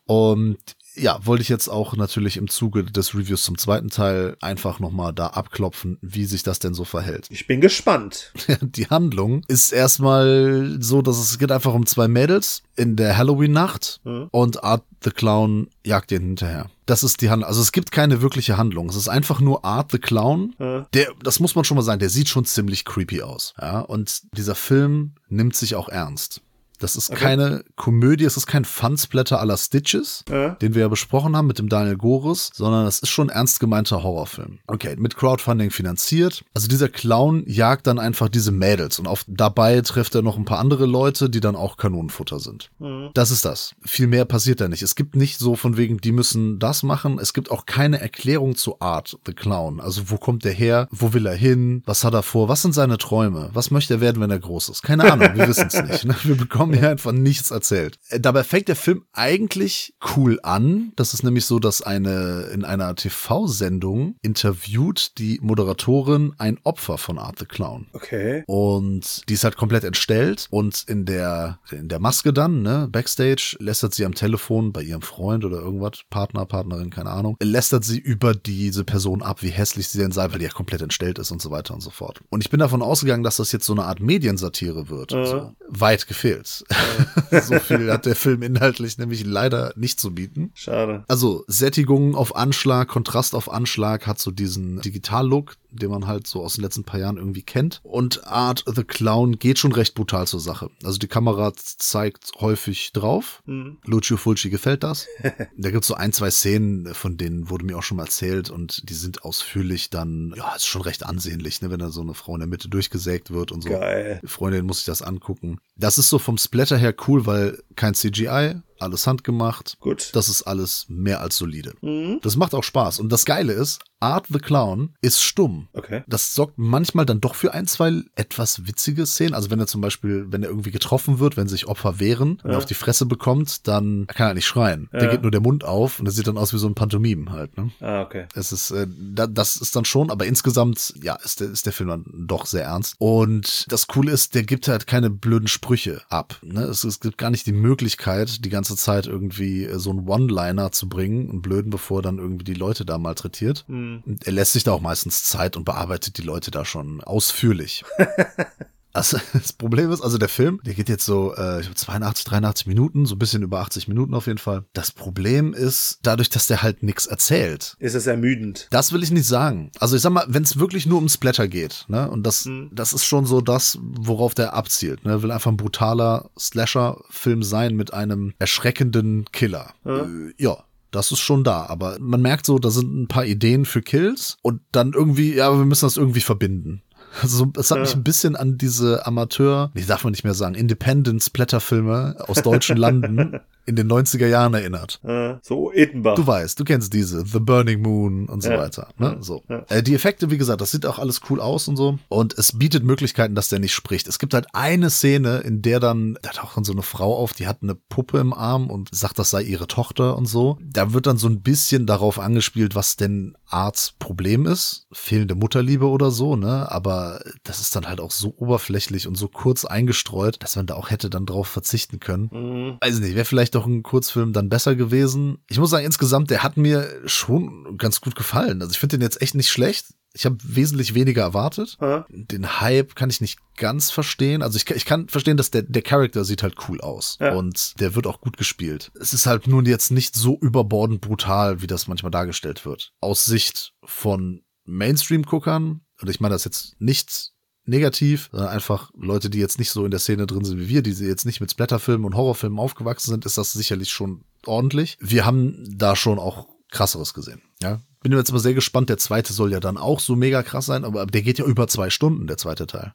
[0.04, 0.58] Und
[0.96, 5.12] ja, wollte ich jetzt auch natürlich im Zuge des Reviews zum zweiten Teil einfach nochmal
[5.12, 7.26] da abklopfen, wie sich das denn so verhält.
[7.30, 8.32] Ich bin gespannt.
[8.60, 14.00] Die Handlung ist erstmal so, dass es geht einfach um zwei Mädels in der Halloween-Nacht
[14.04, 14.28] mhm.
[14.30, 16.70] und Art the Clown jagt ihnen hinterher.
[16.86, 17.48] Das ist die Handlung.
[17.48, 18.88] Also es gibt keine wirkliche Handlung.
[18.88, 20.54] Es ist einfach nur Art the Clown.
[20.58, 20.86] Mhm.
[20.94, 23.54] Der, das muss man schon mal sagen, der sieht schon ziemlich creepy aus.
[23.60, 26.42] Ja, und dieser Film nimmt sich auch ernst.
[26.78, 27.20] Das ist okay.
[27.20, 30.54] keine Komödie, es ist kein Fansblätter aller Stitches, äh.
[30.60, 34.02] den wir ja besprochen haben mit dem Daniel Goris, sondern das ist schon ernst gemeinter
[34.02, 34.58] Horrorfilm.
[34.66, 36.44] Okay, mit Crowdfunding finanziert.
[36.54, 40.44] Also dieser Clown jagt dann einfach diese Mädels und auf, dabei trifft er noch ein
[40.44, 42.70] paar andere Leute, die dann auch Kanonenfutter sind.
[42.78, 43.10] Mhm.
[43.14, 43.74] Das ist das.
[43.84, 44.82] Viel mehr passiert da nicht.
[44.82, 47.18] Es gibt nicht so von wegen, die müssen das machen.
[47.18, 49.80] Es gibt auch keine Erklärung zu Art, The Clown.
[49.80, 50.88] Also wo kommt der her?
[50.90, 51.82] Wo will er hin?
[51.86, 52.48] Was hat er vor?
[52.48, 53.50] Was sind seine Träume?
[53.52, 54.82] Was möchte er werden, wenn er groß ist?
[54.82, 56.04] Keine Ahnung, wir wissen es nicht.
[56.04, 56.14] Ne?
[56.22, 57.98] Wir bekommen bekommen mir einfach nichts erzählt.
[58.08, 60.92] Äh, dabei fängt der Film eigentlich cool an.
[60.96, 67.18] Das ist nämlich so, dass eine in einer TV-Sendung interviewt die Moderatorin ein Opfer von
[67.18, 67.86] Art the Clown.
[67.92, 68.44] Okay.
[68.46, 73.56] Und die ist halt komplett entstellt und in der in der Maske dann, ne, backstage
[73.58, 77.98] lästert sie am Telefon bei ihrem Freund oder irgendwas, Partner, Partnerin, keine Ahnung, lästert sie
[77.98, 81.30] über diese Person ab, wie hässlich sie denn sei, weil die ja komplett entstellt ist
[81.30, 82.20] und so weiter und so fort.
[82.30, 85.12] Und ich bin davon ausgegangen, dass das jetzt so eine Art Mediensatire wird.
[85.12, 85.26] Äh.
[85.26, 85.52] So.
[85.68, 86.55] Weit gefehlt.
[87.42, 90.52] so viel hat der Film inhaltlich nämlich leider nicht zu bieten.
[90.54, 91.04] Schade.
[91.08, 96.42] Also Sättigung auf Anschlag, Kontrast auf Anschlag hat so diesen Digital-Look, den man halt so
[96.42, 97.80] aus den letzten paar Jahren irgendwie kennt.
[97.82, 100.70] Und Art the Clown geht schon recht brutal zur Sache.
[100.84, 103.42] Also die Kamera zeigt häufig drauf.
[103.46, 103.78] Mhm.
[103.84, 105.06] Lucio Fulci gefällt das.
[105.56, 108.50] da gibt es so ein, zwei Szenen, von denen wurde mir auch schon mal erzählt
[108.50, 112.14] und die sind ausführlich dann, ja, ist schon recht ansehnlich, ne, wenn da so eine
[112.14, 113.70] Frau in der Mitte durchgesägt wird und so.
[113.70, 114.20] Geil.
[114.24, 115.58] Freundin muss sich das angucken.
[115.76, 119.78] Das ist so vom Splatter her cool, weil kein CGI, alles handgemacht.
[119.80, 120.10] Gut.
[120.14, 121.74] Das ist alles mehr als solide.
[121.80, 122.20] Mhm.
[122.22, 123.00] Das macht auch Spaß.
[123.00, 125.68] Und das Geile ist, Art the Clown ist stumm.
[125.72, 126.04] Okay.
[126.06, 129.34] Das sorgt manchmal dann doch für ein, zwei etwas witzige Szenen.
[129.34, 132.50] Also wenn er zum Beispiel, wenn er irgendwie getroffen wird, wenn sich Opfer wehren, ja.
[132.50, 134.88] er auf die Fresse bekommt, dann kann er nicht schreien.
[134.92, 135.00] Ja.
[135.00, 137.30] Der geht nur der Mund auf und er sieht dann aus wie so ein Pantomim
[137.30, 137.56] halt.
[137.56, 137.70] Ne?
[137.80, 138.26] Ah, okay.
[138.34, 141.72] Es ist, äh, da, das ist dann schon, aber insgesamt, ja, ist der, ist der
[141.72, 142.96] Film dann doch sehr ernst.
[142.98, 146.38] Und das Coole ist, der gibt halt keine blöden Sprüche ab.
[146.42, 146.62] Ne?
[146.64, 150.72] Es, es gibt gar nicht die Möglichkeit, die ganze Zeit irgendwie äh, so einen One-Liner
[150.72, 153.64] zu bringen, einen blöden, bevor er dann irgendwie die Leute da malträtiert.
[153.68, 154.02] Mhm.
[154.24, 157.84] Er lässt sich da auch meistens Zeit und bearbeitet die Leute da schon ausführlich.
[158.96, 162.66] Also, das Problem ist, also der Film, der geht jetzt so, äh, ich 82, 83
[162.66, 164.64] Minuten, so ein bisschen über 80 Minuten auf jeden Fall.
[164.72, 167.76] Das Problem ist, dadurch, dass der halt nichts erzählt.
[167.78, 168.68] Ist es ermüdend?
[168.70, 169.70] Das will ich nicht sagen.
[169.78, 172.70] Also ich sag mal, wenn es wirklich nur um Splatter geht, ne, und das, mhm.
[172.72, 177.76] das ist schon so das, worauf der abzielt, ne, will einfach ein brutaler Slasher-Film sein
[177.76, 179.74] mit einem erschreckenden Killer.
[179.84, 180.32] Mhm.
[180.38, 183.66] Äh, ja, das ist schon da, aber man merkt so, da sind ein paar Ideen
[183.66, 186.82] für Kills und dann irgendwie, ja, wir müssen das irgendwie verbinden.
[187.22, 187.82] Also, es hat ja.
[187.82, 192.76] mich ein bisschen an diese Amateur, ich darf man nicht mehr sagen, Independent-Splatter-Filme aus deutschen
[192.76, 195.00] Landen in den 90er Jahren erinnert.
[195.04, 196.20] Äh, so Edinburgh.
[196.20, 198.58] Du weißt, du kennst diese, The Burning Moon und so ja.
[198.58, 198.88] weiter.
[198.98, 199.18] Ne?
[199.20, 199.42] So.
[199.48, 199.64] Ja.
[199.68, 201.98] Äh, die Effekte, wie gesagt, das sieht auch alles cool aus und so.
[202.08, 204.06] Und es bietet Möglichkeiten, dass der nicht spricht.
[204.06, 207.32] Es gibt halt eine Szene, in der dann, da taucht dann so eine Frau auf,
[207.32, 210.58] die hat eine Puppe im Arm und sagt, das sei ihre Tochter und so.
[210.62, 214.86] Da wird dann so ein bisschen darauf angespielt, was denn Arts Problem ist.
[214.92, 216.70] Fehlende Mutterliebe oder so, ne?
[216.70, 220.74] Aber das ist dann halt auch so oberflächlich und so kurz eingestreut, dass man da
[220.74, 222.30] auch hätte dann drauf verzichten können.
[222.32, 222.76] Mhm.
[222.80, 225.38] Weiß nicht, wäre vielleicht doch ein Kurzfilm dann besser gewesen.
[225.48, 228.60] Ich muss sagen, insgesamt, der hat mir schon ganz gut gefallen.
[228.60, 229.86] Also ich finde den jetzt echt nicht schlecht.
[230.12, 231.76] Ich habe wesentlich weniger erwartet.
[231.80, 232.06] Ja.
[232.08, 234.42] Den Hype kann ich nicht ganz verstehen.
[234.42, 237.18] Also ich, ich kann verstehen, dass der, der Charakter sieht halt cool aus.
[237.20, 237.34] Ja.
[237.34, 238.92] Und der wird auch gut gespielt.
[238.98, 242.92] Es ist halt nun jetzt nicht so überbordend brutal, wie das manchmal dargestellt wird.
[243.00, 247.32] Aus Sicht von Mainstream-Guckern, und ich meine das jetzt nicht
[247.68, 250.82] negativ, sondern einfach Leute, die jetzt nicht so in der Szene drin sind wie wir,
[250.82, 254.96] die jetzt nicht mit Splatterfilmen und Horrorfilmen aufgewachsen sind, ist das sicherlich schon ordentlich.
[255.00, 257.42] Wir haben da schon auch krasseres gesehen.
[257.62, 258.88] Ja, bin jetzt mal sehr gespannt.
[258.88, 261.66] Der zweite soll ja dann auch so mega krass sein, aber der geht ja über
[261.68, 262.92] zwei Stunden, der zweite Teil.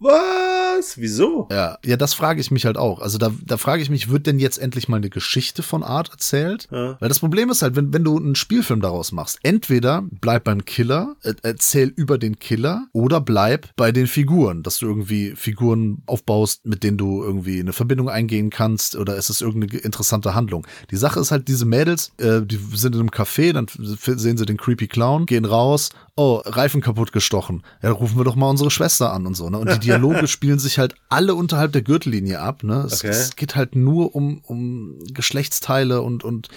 [0.82, 0.98] Was?
[0.98, 1.48] Wieso?
[1.52, 3.02] Ja, ja, das frage ich mich halt auch.
[3.02, 6.10] Also da, da frage ich mich, wird denn jetzt endlich mal eine Geschichte von Art
[6.10, 6.68] erzählt?
[6.72, 6.98] Ja.
[7.00, 10.66] Weil das Problem ist halt, wenn, wenn du einen Spielfilm daraus machst, entweder bleib beim
[10.66, 16.66] Killer, erzähl über den Killer oder bleib bei den Figuren, dass du irgendwie Figuren aufbaust,
[16.66, 20.66] mit denen du irgendwie eine Verbindung eingehen kannst oder ist es irgendeine interessante Handlung.
[20.90, 24.46] Die Sache ist halt, diese Mädels, äh, die sind in einem Café, dann sehen sie
[24.48, 27.64] den Creepy Clown gehen raus, oh, Reifen kaputt gestochen.
[27.84, 29.58] Ja, dann rufen wir doch mal unsere Schwester an und so, ne?
[29.58, 32.84] Und die Dialoge spielen sich halt alle unterhalb der Gürtellinie ab, ne?
[32.86, 33.10] Es, okay.
[33.10, 36.50] es geht halt nur um, um Geschlechtsteile und, und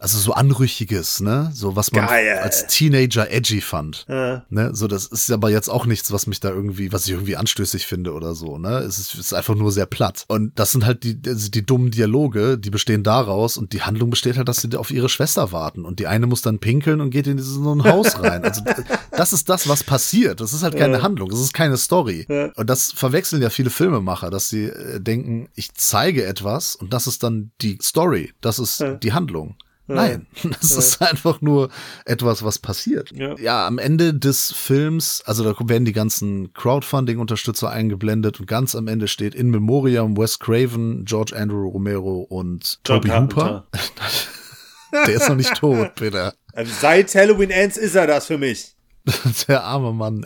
[0.00, 1.50] also so Anrüchiges, ne?
[1.52, 2.38] So was man Geil.
[2.38, 4.06] als Teenager edgy fand.
[4.08, 4.44] Ja.
[4.48, 4.70] Ne?
[4.72, 7.86] So, das ist aber jetzt auch nichts, was mich da irgendwie, was ich irgendwie anstößig
[7.86, 8.78] finde oder so, ne?
[8.78, 10.24] Es ist, ist einfach nur sehr platt.
[10.28, 14.10] Und das sind halt die, also die dummen Dialoge, die bestehen daraus und die Handlung
[14.10, 17.10] besteht halt, dass sie auf ihre Schwester warten und die eine muss dann pinkeln und
[17.10, 18.44] geht in dieses so ein Haus rein.
[18.44, 18.62] Also
[19.10, 20.40] das ist das, was passiert.
[20.40, 21.02] Das ist halt keine ja.
[21.02, 22.24] Handlung, das ist keine Story.
[22.28, 22.52] Ja.
[22.54, 27.08] Und das verwechseln ja viele Filmemacher, dass sie äh, denken, ich zeige etwas und das
[27.08, 29.56] ist dann die Story, das ist die Handlung.
[29.88, 30.26] Nein,
[30.60, 30.78] das ja.
[30.78, 31.70] ist einfach nur
[32.04, 33.10] etwas, was passiert.
[33.12, 33.36] Ja.
[33.38, 33.66] ja.
[33.66, 39.08] am Ende des Films, also da werden die ganzen Crowdfunding-Unterstützer eingeblendet und ganz am Ende
[39.08, 43.66] steht in Memoriam Wes Craven, George Andrew Romero und John Toby Hooper.
[44.92, 46.34] Der ist noch nicht tot, bitte.
[46.52, 48.74] Also seit Halloween Ends ist er das für mich.
[49.48, 50.24] Der arme Mann.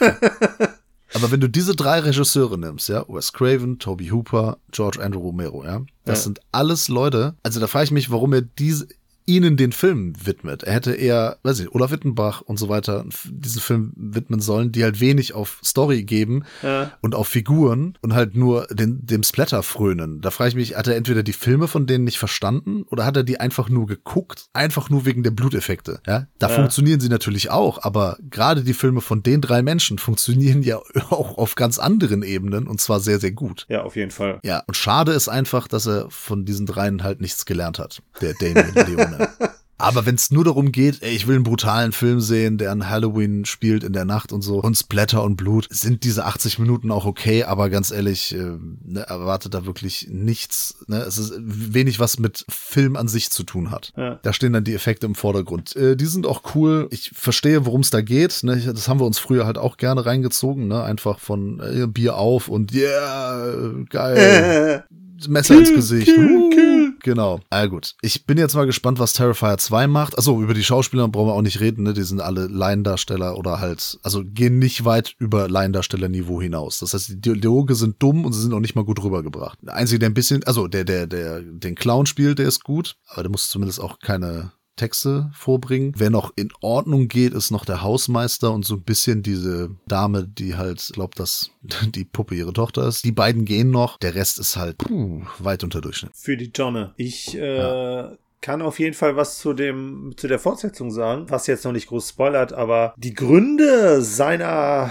[1.14, 5.64] Aber wenn du diese drei Regisseure nimmst, ja, Wes Craven, Toby Hooper, George Andrew Romero,
[5.64, 6.24] ja, das ja.
[6.24, 7.34] sind alles Leute.
[7.42, 8.88] Also da frage ich mich, warum er diese
[9.26, 10.62] ihnen den Film widmet.
[10.62, 14.82] Er hätte eher, weiß ich, Olaf Wittenbach und so weiter diesen Film widmen sollen, die
[14.82, 16.92] halt wenig auf Story geben ja.
[17.00, 20.20] und auf Figuren und halt nur den, dem Splatter frönen.
[20.20, 23.16] Da frage ich mich, hat er entweder die Filme von denen nicht verstanden oder hat
[23.16, 26.00] er die einfach nur geguckt, einfach nur wegen der Bluteffekte.
[26.06, 26.54] Ja, da ja.
[26.54, 30.78] funktionieren sie natürlich auch, aber gerade die Filme von den drei Menschen funktionieren ja
[31.10, 33.66] auch auf ganz anderen Ebenen und zwar sehr, sehr gut.
[33.68, 34.40] Ja, auf jeden Fall.
[34.42, 38.02] Ja, und schade ist einfach, dass er von diesen dreien halt nichts gelernt hat.
[38.20, 39.11] Der Damien Leon.
[39.18, 39.54] Gerne.
[39.82, 42.88] Aber wenn es nur darum geht, ey, ich will einen brutalen Film sehen, der an
[42.88, 46.92] Halloween spielt in der Nacht und so und Splatter und Blut, sind diese 80 Minuten
[46.92, 50.76] auch okay, aber ganz ehrlich, äh, ne, erwartet da wirklich nichts.
[50.86, 50.98] Ne?
[50.98, 53.92] Es ist wenig, was mit Film an sich zu tun hat.
[53.96, 54.20] Ja.
[54.22, 55.74] Da stehen dann die Effekte im Vordergrund.
[55.74, 56.86] Äh, die sind auch cool.
[56.92, 58.44] Ich verstehe, worum es da geht.
[58.44, 58.58] Ne?
[58.58, 60.68] Das haben wir uns früher halt auch gerne reingezogen.
[60.68, 60.80] Ne?
[60.84, 64.84] Einfach von äh, Bier auf und yeah, geil.
[65.28, 66.06] Messer ins Gesicht.
[66.06, 66.94] Kill, kill.
[67.02, 67.40] Genau.
[67.50, 67.94] Ah, gut.
[68.00, 70.16] Ich bin jetzt mal gespannt, was Terrifier 2 macht.
[70.16, 71.92] Also über die Schauspieler brauchen wir auch nicht reden, ne?
[71.92, 76.78] Die sind alle Laiendarsteller oder halt, also gehen nicht weit über Laiendarstellerniveau hinaus.
[76.78, 79.58] Das heißt, die Dialoge sind dumm und sie sind auch nicht mal gut rübergebracht.
[79.62, 82.96] Der Einzige, der ein bisschen, also der, der, der den Clown spielt, der ist gut,
[83.08, 85.92] aber der muss zumindest auch keine Texte vorbringen.
[85.96, 90.26] Wer noch in Ordnung geht, ist noch der Hausmeister und so ein bisschen diese Dame,
[90.26, 91.50] die halt glaubt, dass
[91.94, 93.04] die Puppe ihre Tochter ist.
[93.04, 93.98] Die beiden gehen noch.
[93.98, 96.12] Der Rest ist halt puh, weit unter Durchschnitt.
[96.14, 96.94] Für die Tonne.
[96.96, 98.12] Ich äh, ja.
[98.40, 101.88] kann auf jeden Fall was zu dem zu der Fortsetzung sagen, was jetzt noch nicht
[101.88, 104.90] groß spoilert, aber die Gründe seiner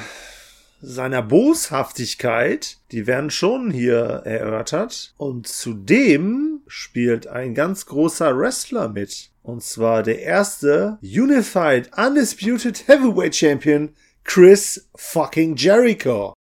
[0.82, 5.14] seiner Boshaftigkeit, die werden schon hier erörtert.
[5.18, 9.31] Und zudem spielt ein ganz großer Wrestler mit.
[9.44, 16.34] Und zwar der erste Unified Undisputed Heavyweight Champion Chris fucking Jericho.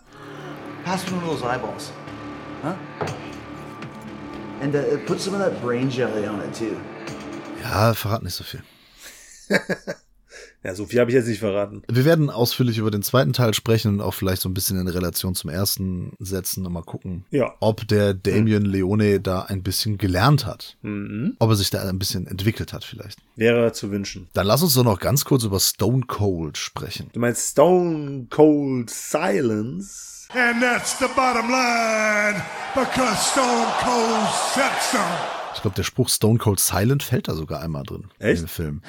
[0.84, 1.92] Pass one of those eyeballs.
[2.62, 2.76] Huh?
[4.62, 6.78] And uh, put some of that brain jelly on it too.
[7.62, 8.62] Ja, verrat nicht so viel.
[10.64, 11.84] Ja, so viel habe ich jetzt nicht verraten.
[11.90, 14.90] Wir werden ausführlich über den zweiten Teil sprechen und auch vielleicht so ein bisschen in
[14.90, 17.54] Relation zum ersten setzen und mal gucken, Ja.
[17.62, 20.78] ob der Damien Leone da ein bisschen gelernt hat.
[21.40, 23.20] Ob er sich da ein bisschen entwickelt hat vielleicht.
[23.38, 24.28] Wäre zu wünschen.
[24.34, 27.10] Dann lass uns doch noch ganz kurz über Stone Cold sprechen.
[27.14, 30.28] Du meinst Stone Cold Silence?
[30.34, 32.42] And that's the bottom line
[32.76, 34.98] because Stone Cold said so.
[35.56, 38.42] Ich glaube, der Spruch Stone Cold Silent fällt da sogar einmal drin Echt?
[38.44, 38.82] im Film.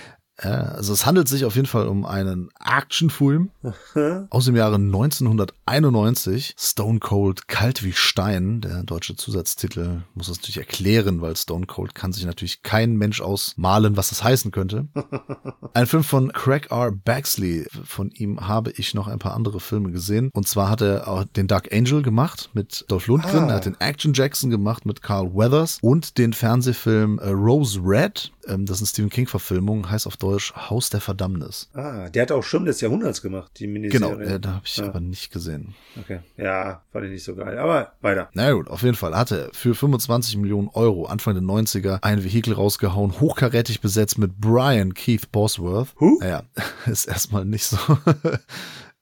[0.43, 3.51] Ja, also es handelt sich auf jeden Fall um einen Actionfilm
[4.31, 6.55] aus dem Jahre 1991.
[6.59, 11.95] Stone Cold Kalt wie Stein, der deutsche Zusatztitel, muss das natürlich erklären, weil Stone Cold
[11.95, 14.89] kann sich natürlich kein Mensch ausmalen, was das heißen könnte.
[15.75, 16.91] Ein Film von Craig R.
[16.91, 17.67] Baxley.
[17.85, 20.31] Von ihm habe ich noch ein paar andere Filme gesehen.
[20.33, 23.49] Und zwar hat er auch den Dark Angel gemacht mit Dolph Lundgren.
[23.49, 28.33] Er hat den Action Jackson gemacht mit Carl Weathers und den Fernsehfilm äh, Rose Red.
[28.47, 31.69] Ähm, das ist eine Stephen King-Verfilmung, heißt auf Deutsch Haus der Verdammnis.
[31.75, 34.17] Ah, der hat auch Sturm des Jahrhunderts gemacht, die Miniserie.
[34.17, 34.87] Genau, äh, da habe ich Ja.
[34.87, 35.75] aber nicht gesehen.
[35.99, 36.21] Okay.
[36.37, 37.59] Ja, fand ich nicht so geil.
[37.59, 38.29] Aber weiter.
[38.35, 42.23] Na gut, auf jeden Fall hatte er für 25 Millionen Euro Anfang der 90er ein
[42.25, 45.89] Vehikel rausgehauen, hochkarätig besetzt mit Brian Keith Bosworth.
[45.99, 46.19] Who?
[46.21, 46.43] Naja,
[46.87, 47.77] ist erstmal nicht so.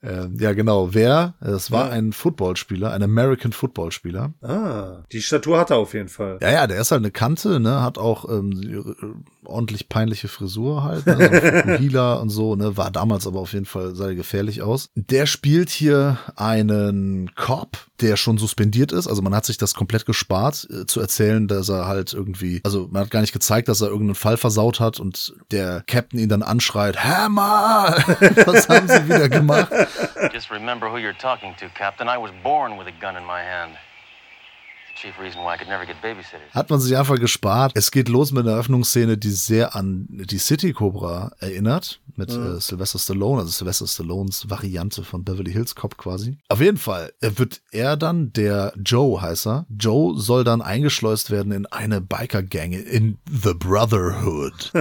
[0.03, 0.95] Ähm, ja, genau.
[0.95, 1.35] Wer?
[1.41, 1.93] Es war Ja.
[1.93, 4.33] ein Footballspieler, ein American Footballspieler.
[4.43, 6.39] Ah, die Statur hat er auf jeden Fall.
[6.41, 11.05] Ja, ja, der ist halt eine Kante, ne, hat auch ähm, ordentlich peinliche Frisur halt,
[11.07, 11.17] ne,
[11.67, 14.91] Fukuhila und so, ne, war damals aber auf jeden Fall sah gefährlich aus.
[14.95, 20.07] Der spielt hier einen Cop, der schon suspendiert ist, also man hat sich das komplett
[20.07, 23.81] gespart, äh, zu erzählen, dass er halt irgendwie, also man hat gar nicht gezeigt, dass
[23.81, 27.97] er irgendeinen Fall versaut hat und der Captain ihn dann anschreit, Hammer,
[28.47, 29.73] was haben sie wieder gemacht?
[30.32, 32.09] Just remember who you're talking to, Captain.
[32.09, 33.78] I was born with a gun in my hand.
[36.53, 37.73] Hat man sich einfach gespart.
[37.75, 42.61] Es geht los mit einer Eröffnungsszene, die sehr an die City Cobra erinnert, mit äh,
[42.61, 46.39] Sylvester Stallone, also Sylvester Stallones Variante von Beverly Hills Cop quasi.
[46.49, 51.31] Auf jeden Fall äh, wird er dann, der Joe heißt er, Joe soll dann eingeschleust
[51.31, 54.73] werden in eine Biker-Gang, in The Brotherhood,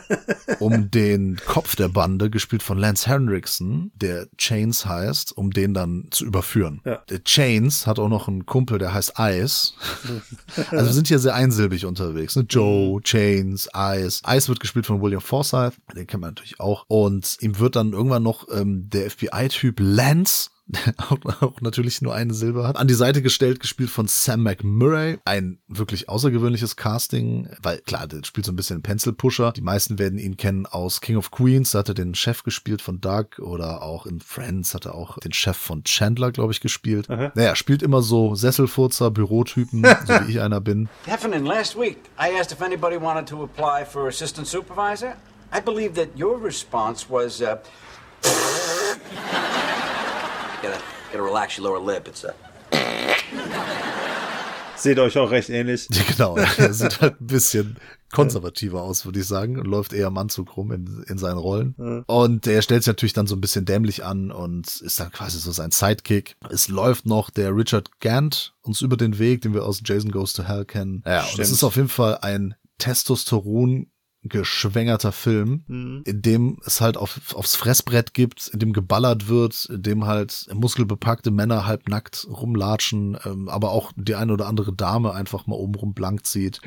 [0.60, 6.08] um den Kopf der Bande, gespielt von Lance Henriksen, der Chains heißt, um den dann
[6.10, 6.80] zu überführen.
[6.84, 7.02] Ja.
[7.08, 9.63] Der Chains hat auch noch einen Kumpel, der heißt Ice.
[10.70, 12.36] Also wir sind hier sehr einsilbig unterwegs.
[12.36, 12.46] Ne?
[12.48, 14.22] Joe, Chains, Ice.
[14.26, 16.84] Ice wird gespielt von William Forsythe, den kennt man natürlich auch.
[16.88, 20.50] Und ihm wird dann irgendwann noch ähm, der FBI-Typ Lance
[20.96, 22.76] auch, auch natürlich nur eine Silber hat.
[22.76, 25.18] An die Seite gestellt, gespielt von Sam McMurray.
[25.24, 29.52] Ein wirklich außergewöhnliches Casting, weil klar, der spielt so ein bisschen Pencil Pusher.
[29.52, 32.80] Die meisten werden ihn kennen aus King of Queens, da hat er den Chef gespielt
[32.80, 36.60] von Doug oder auch in Friends hat er auch den Chef von Chandler, glaube ich,
[36.60, 37.08] gespielt.
[37.08, 40.88] Naja, spielt immer so Sesselfurzer, Bürotypen, so wie ich einer bin.
[41.04, 45.16] Heffernan, last week I asked if anybody wanted to apply for assistant supervisor.
[45.52, 47.56] I believe that your response was, uh.
[50.64, 50.78] gotta,
[51.12, 52.08] gotta relax your lower lip.
[52.08, 52.34] It's a.
[54.76, 55.88] Seht euch auch recht ähnlich.
[55.90, 57.76] Ja, genau, er sieht halt ein bisschen
[58.12, 62.04] konservativer aus, würde ich sagen, und läuft eher im Anzug rum in, in seinen Rollen.
[62.06, 65.38] Und er stellt sich natürlich dann so ein bisschen dämlich an und ist dann quasi
[65.38, 66.36] so sein Sidekick.
[66.50, 70.32] Es läuft noch der Richard Gant uns über den Weg, den wir aus Jason Goes
[70.32, 71.02] to Hell kennen.
[71.06, 71.48] Ja, und es Stimmt.
[71.48, 73.86] ist auf jeden Fall ein Testosteron
[74.24, 75.62] geschwängerter Film,
[76.04, 80.46] in dem es halt auf, aufs Fressbrett gibt, in dem geballert wird, in dem halt
[80.52, 85.56] muskelbepackte Männer halb nackt rumlatschen, ähm, aber auch die eine oder andere Dame einfach mal
[85.56, 86.60] obenrum blank zieht.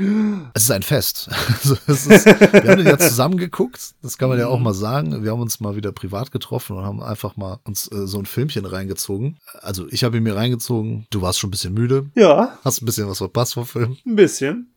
[0.54, 1.30] Es ist ein Fest.
[1.58, 4.74] Also es ist, wir haben den ja zusammen geguckt, das kann man ja auch mal
[4.74, 5.24] sagen.
[5.24, 8.26] Wir haben uns mal wieder privat getroffen und haben einfach mal uns äh, so ein
[8.26, 9.38] Filmchen reingezogen.
[9.62, 12.86] Also ich habe ihn mir reingezogen, du warst schon ein bisschen müde, Ja, hast ein
[12.86, 13.98] bisschen was verpasst vom Film.
[14.06, 14.72] ein bisschen.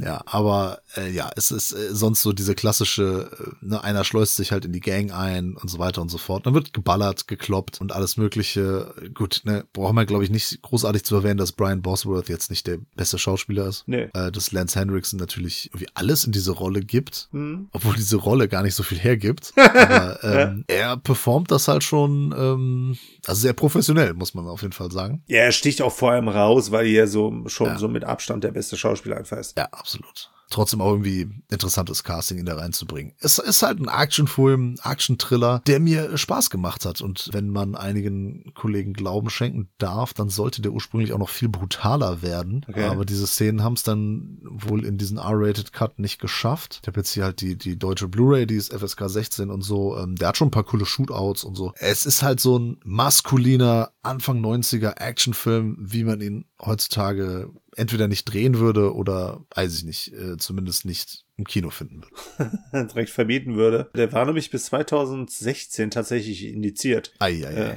[0.00, 3.30] Ja, aber äh, ja, es ist äh, sonst so diese klassische,
[3.62, 6.18] äh, ne, einer schleust sich halt in die Gang ein und so weiter und so
[6.18, 6.46] fort.
[6.46, 8.94] Dann wird geballert, gekloppt und alles mögliche.
[9.14, 12.66] Gut, ne, brauchen wir glaube ich nicht großartig zu erwähnen, dass Brian Bosworth jetzt nicht
[12.66, 13.84] der beste Schauspieler ist.
[13.86, 14.08] Nee.
[14.14, 17.28] Äh, dass Lance Henriksen natürlich irgendwie alles in diese Rolle gibt,
[17.72, 19.52] obwohl diese Rolle gar nicht so viel hergibt.
[19.56, 22.96] aber ähm, er performt das halt schon, ähm,
[23.26, 25.22] also sehr professionell, muss man auf jeden Fall sagen.
[25.26, 27.78] Ja, er sticht auch vor allem raus, weil er so schon Ja.
[27.78, 29.56] so mit Abstand der beste Schauspieler einfach ist.
[29.58, 30.30] Ja, absolut.
[30.50, 33.12] Trotzdem auch irgendwie interessantes Casting ihn da reinzubringen.
[33.20, 37.02] Es ist halt ein Actionfilm, Action-Thriller, der mir Spaß gemacht hat.
[37.02, 41.50] Und wenn man einigen Kollegen Glauben schenken darf, dann sollte der ursprünglich auch noch viel
[41.50, 42.64] brutaler werden.
[42.66, 42.84] Okay.
[42.84, 46.78] Aber diese Szenen haben es dann wohl in diesen R-Rated Cut nicht geschafft.
[46.82, 49.98] Ich habe jetzt hier halt die, die deutsche Blu-ray, die ist FSK 16 und so.
[49.98, 51.74] Ähm, der hat schon ein paar coole Shootouts und so.
[51.76, 58.24] Es ist halt so ein maskuliner Anfang 90er Actionfilm, wie man ihn heutzutage entweder nicht
[58.24, 62.88] drehen würde oder, weiß ich nicht, äh, zumindest nicht im Kino finden würde.
[62.88, 63.90] Direkt verbieten würde.
[63.94, 67.12] Der war nämlich bis 2016 tatsächlich indiziert.
[67.18, 67.70] Ei, ei, ei.
[67.70, 67.76] Äh,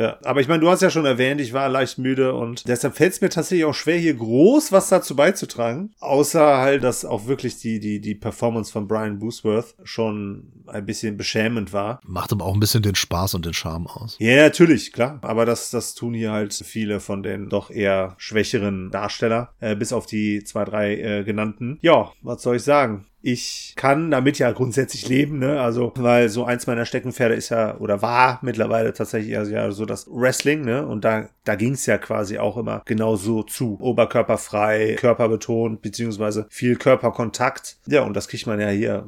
[0.00, 2.96] ja, aber ich meine, du hast ja schon erwähnt, ich war leicht müde und deshalb
[2.96, 5.92] fällt es mir tatsächlich auch schwer, hier groß was dazu beizutragen.
[6.00, 11.18] Außer halt, dass auch wirklich die, die, die Performance von Brian Boosworth schon ein bisschen
[11.18, 12.00] beschämend war.
[12.06, 14.16] Macht aber auch ein bisschen den Spaß und den Charme aus.
[14.18, 15.18] Ja, natürlich, klar.
[15.20, 19.92] Aber das, das tun hier halt viele von den doch eher schwächeren Darsteller, äh, bis
[19.92, 21.78] auf die zwei, drei äh, genannten.
[21.82, 23.04] Ja, was soll ich sagen?
[23.22, 25.60] Ich kann damit ja grundsätzlich leben, ne?
[25.60, 29.84] Also, weil so eins meiner Steckenpferde ist ja oder war mittlerweile tatsächlich also ja so
[29.84, 30.86] das Wrestling, ne?
[30.86, 33.78] Und da, da ging es ja quasi auch immer genau so zu.
[33.80, 37.78] Oberkörperfrei, körperbetont, beziehungsweise viel Körperkontakt.
[37.86, 39.06] Ja, und das kriegt man ja hier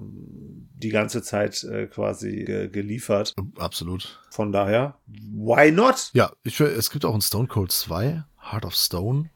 [0.82, 3.34] die ganze Zeit äh, quasi ge geliefert.
[3.56, 4.20] Absolut.
[4.30, 6.10] Von daher, why not?
[6.12, 9.30] Ja, ich, es gibt auch ein Stone Cold 2, Heart of Stone.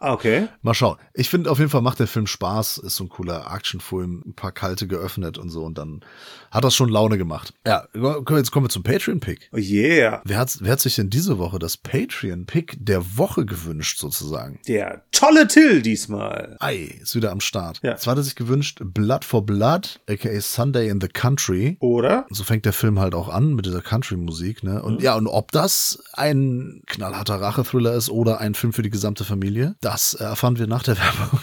[0.00, 0.48] Ah, okay.
[0.62, 0.96] Mal schauen.
[1.14, 4.34] Ich finde auf jeden Fall macht der Film Spaß, ist so ein cooler Actionfilm, ein
[4.34, 6.04] paar kalte geöffnet und so und dann
[6.50, 7.54] hat das schon Laune gemacht.
[7.66, 9.50] Ja, jetzt kommen wir zum Patreon-Pick.
[9.52, 10.22] Oh yeah.
[10.24, 14.60] Wer hat, wer hat sich denn diese Woche das Patreon-Pick der Woche gewünscht sozusagen?
[14.66, 16.56] Der tolle Till diesmal.
[16.60, 17.80] Ei, ist wieder am Start.
[17.82, 17.96] Ja.
[17.96, 21.76] Zwar hat er sich gewünscht Blood for Blood, aka Sunday in the Country.
[21.80, 22.26] Oder?
[22.30, 24.82] So fängt der Film halt auch an mit dieser Country-Musik, ne?
[24.82, 25.00] Und mhm.
[25.00, 29.76] ja, und ob das ein knallharter Rachethriller ist oder ein Film für die gesamte Familie,
[29.96, 31.40] das erfahren wir nach der Werbung.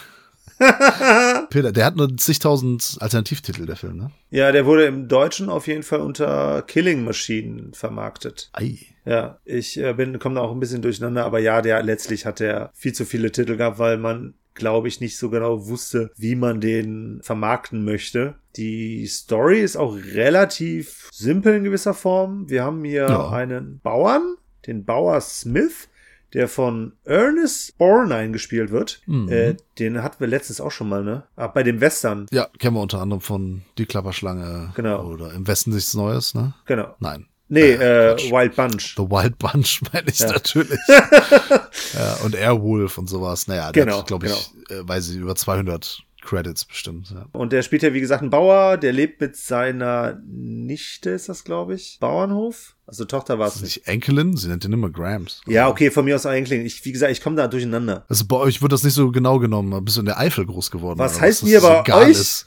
[1.50, 4.12] Peter, der hat nur zigtausend Alternativtitel, der Film, ne?
[4.30, 8.52] Ja, der wurde im Deutschen auf jeden Fall unter Killing Machine vermarktet.
[8.54, 8.78] Ei.
[9.06, 12.42] Ja, ich äh, bin, komme da auch ein bisschen durcheinander, aber ja, der letztlich hat
[12.42, 16.36] er viel zu viele Titel gehabt, weil man, glaube ich, nicht so genau wusste, wie
[16.36, 18.36] man den vermarkten möchte.
[18.56, 22.48] Die Story ist auch relativ simpel in gewisser Form.
[22.52, 23.30] Wir haben hier ja.
[23.32, 24.36] einen Bauern,
[24.68, 25.90] den Bauer Smith,
[26.34, 29.02] der von Ernest Borgnine gespielt wird.
[29.06, 29.30] Mhm.
[29.30, 31.24] Äh, den hatten wir letztens auch schon mal, ne?
[31.36, 32.26] Ah, bei dem Western.
[32.32, 34.72] Ja, kennen wir unter anderem von Die Klapperschlange.
[34.76, 35.06] Genau.
[35.06, 36.54] Oder Im Westen nichts Neues, ne?
[36.66, 36.96] Genau.
[37.00, 37.28] Nein.
[37.50, 38.96] Nee, äh, äh Wild Bunch.
[38.98, 40.32] The Wild Bunch meine ich ja.
[40.32, 40.80] natürlich.
[40.88, 43.48] ja, und Airwolf und sowas.
[43.48, 44.82] Naja, genau, glaube ich, genau.
[44.82, 47.12] äh, weiß ich, über 200 Credits bestimmt.
[47.12, 47.28] Ja.
[47.32, 51.44] Und der spielt ja, wie gesagt, einen Bauer, der lebt mit seiner Nichte, ist das,
[51.44, 52.76] glaube ich, Bauernhof.
[52.86, 53.78] Also Tochter war es nicht.
[53.78, 53.88] nicht.
[53.88, 54.36] Enkelin?
[54.36, 55.42] Sie nennt ihn immer Grams.
[55.48, 56.66] Ja, okay, von mir aus auch Enkelin.
[56.66, 58.06] Ich, wie gesagt, ich komme da durcheinander.
[58.10, 59.84] Also bei euch wird das nicht so genau genommen.
[59.86, 61.00] Bist du in der Eifel groß geworden?
[61.00, 62.10] Was heißt hier bei euch?
[62.24, 62.46] Ist.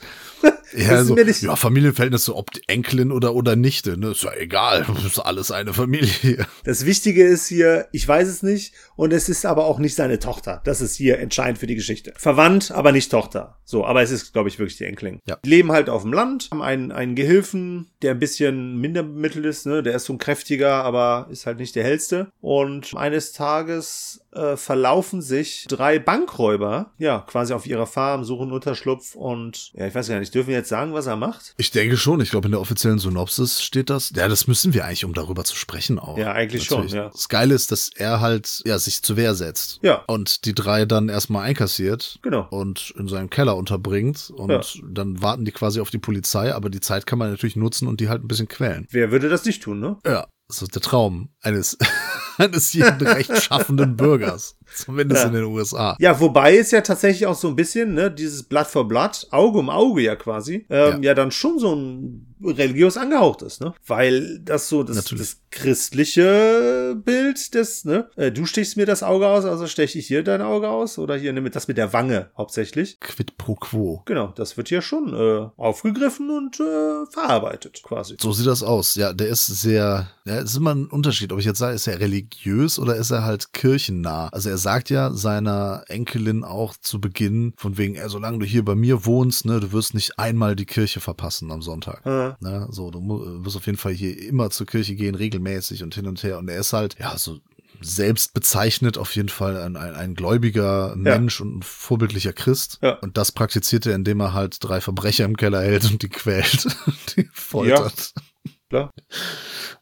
[0.75, 4.85] Ja, so, ja, Familienverhältnisse, ob Enkelin oder, oder Nichte, ne, ist ja egal.
[4.87, 6.45] Das ist alles eine Familie.
[6.65, 10.19] Das Wichtige ist hier, ich weiß es nicht, und es ist aber auch nicht seine
[10.19, 10.61] Tochter.
[10.65, 12.13] Das ist hier entscheidend für die Geschichte.
[12.17, 13.57] Verwandt, aber nicht Tochter.
[13.63, 15.21] So, aber es ist, glaube ich, wirklich die Enkelin.
[15.25, 15.37] Ja.
[15.45, 19.45] Die leben halt auf dem Land, haben einen, einen Gehilfen, der ein bisschen minder bemittelt
[19.45, 22.31] ist, ne, der ist so ein kräftiger, aber ist halt nicht der hellste.
[22.41, 29.15] Und eines Tages äh, verlaufen sich drei Bankräuber, ja, quasi auf ihrer Farm, suchen Unterschlupf
[29.15, 31.53] und, ja, ich weiß gar nicht, dürfen wir jetzt sagen, was er macht?
[31.57, 32.21] Ich denke schon.
[32.21, 34.11] Ich glaube, in der offiziellen Synopsis steht das.
[34.15, 36.17] Ja, das müssen wir eigentlich, um darüber zu sprechen auch.
[36.17, 36.91] Ja, eigentlich Natürlich.
[36.91, 37.09] schon, ja.
[37.09, 39.79] Das Geile ist, dass er halt, ja, sich zur Wehr setzt.
[39.81, 40.03] Ja.
[40.07, 42.19] Und die drei dann erstmal einkassiert.
[42.21, 42.47] Genau.
[42.49, 44.31] Und in seinem Keller unterbringt.
[44.35, 44.81] Und ja.
[44.89, 47.99] dann warten die quasi auf die Polizei, aber die Zeit kann man natürlich nutzen und
[47.99, 48.87] die halt ein bisschen quälen.
[48.89, 49.97] Wer würde das nicht tun, ne?
[50.05, 50.27] Ja.
[50.49, 51.77] Das ist der Traum eines,
[52.37, 54.55] eines jeden rechtschaffenden Bürgers.
[54.73, 55.27] Zumindest ja.
[55.27, 55.97] in den USA.
[55.99, 59.59] Ja, wobei es ja tatsächlich auch so ein bisschen, ne, dieses Blood for Blood, Auge
[59.59, 61.09] um Auge ja quasi, ähm, ja.
[61.09, 63.73] ja dann schon so ein religiös angehaucht ist, ne?
[63.85, 68.09] Weil das so das, das christliche Bild des, ne?
[68.15, 71.15] Äh, du stichst mir das Auge aus, also steche ich hier dein Auge aus oder
[71.15, 72.99] hier nimm das mit der Wange hauptsächlich.
[72.99, 74.03] Quid pro quo.
[74.05, 78.17] Genau, das wird hier schon äh, aufgegriffen und äh, verarbeitet quasi.
[78.19, 78.95] So sieht das aus.
[78.95, 81.87] Ja, der ist sehr, ja, es ist immer ein Unterschied, ob ich jetzt sage, ist
[81.87, 84.29] er religiös oder ist er halt kirchennah.
[84.29, 88.63] Also er sagt ja seiner Enkelin auch zu Beginn von wegen, ey, solange du hier
[88.63, 92.05] bei mir wohnst, ne, du wirst nicht einmal die Kirche verpassen am Sonntag.
[92.27, 92.37] Ja.
[92.39, 92.99] Ne, so, du
[93.43, 96.37] wirst auf jeden Fall hier immer zur Kirche gehen, regelmäßig und hin und her.
[96.37, 97.39] Und er ist halt, ja, so
[97.81, 101.45] selbst bezeichnet auf jeden Fall ein, ein, ein gläubiger Mensch ja.
[101.45, 102.79] und ein vorbildlicher Christ.
[102.81, 102.93] Ja.
[102.93, 106.67] Und das praktiziert er, indem er halt drei Verbrecher im Keller hält und die quält,
[107.15, 108.13] die foltert.
[108.15, 108.51] Ja.
[108.69, 108.93] Klar.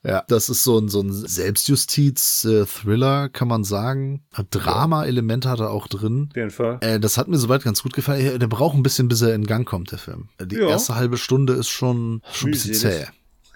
[0.05, 4.21] Ja, das ist so ein, so ein Selbstjustiz-Thriller, kann man sagen.
[4.51, 6.27] Drama-Elemente hat er auch drin.
[6.29, 6.77] Auf jeden Fall.
[6.81, 8.39] Äh, das hat mir soweit ganz gut gefallen.
[8.39, 10.29] Der braucht ein bisschen, bis er in Gang kommt, der Film.
[10.39, 10.67] Die ja.
[10.67, 13.05] erste halbe Stunde ist schon, schon ein bisschen zäh.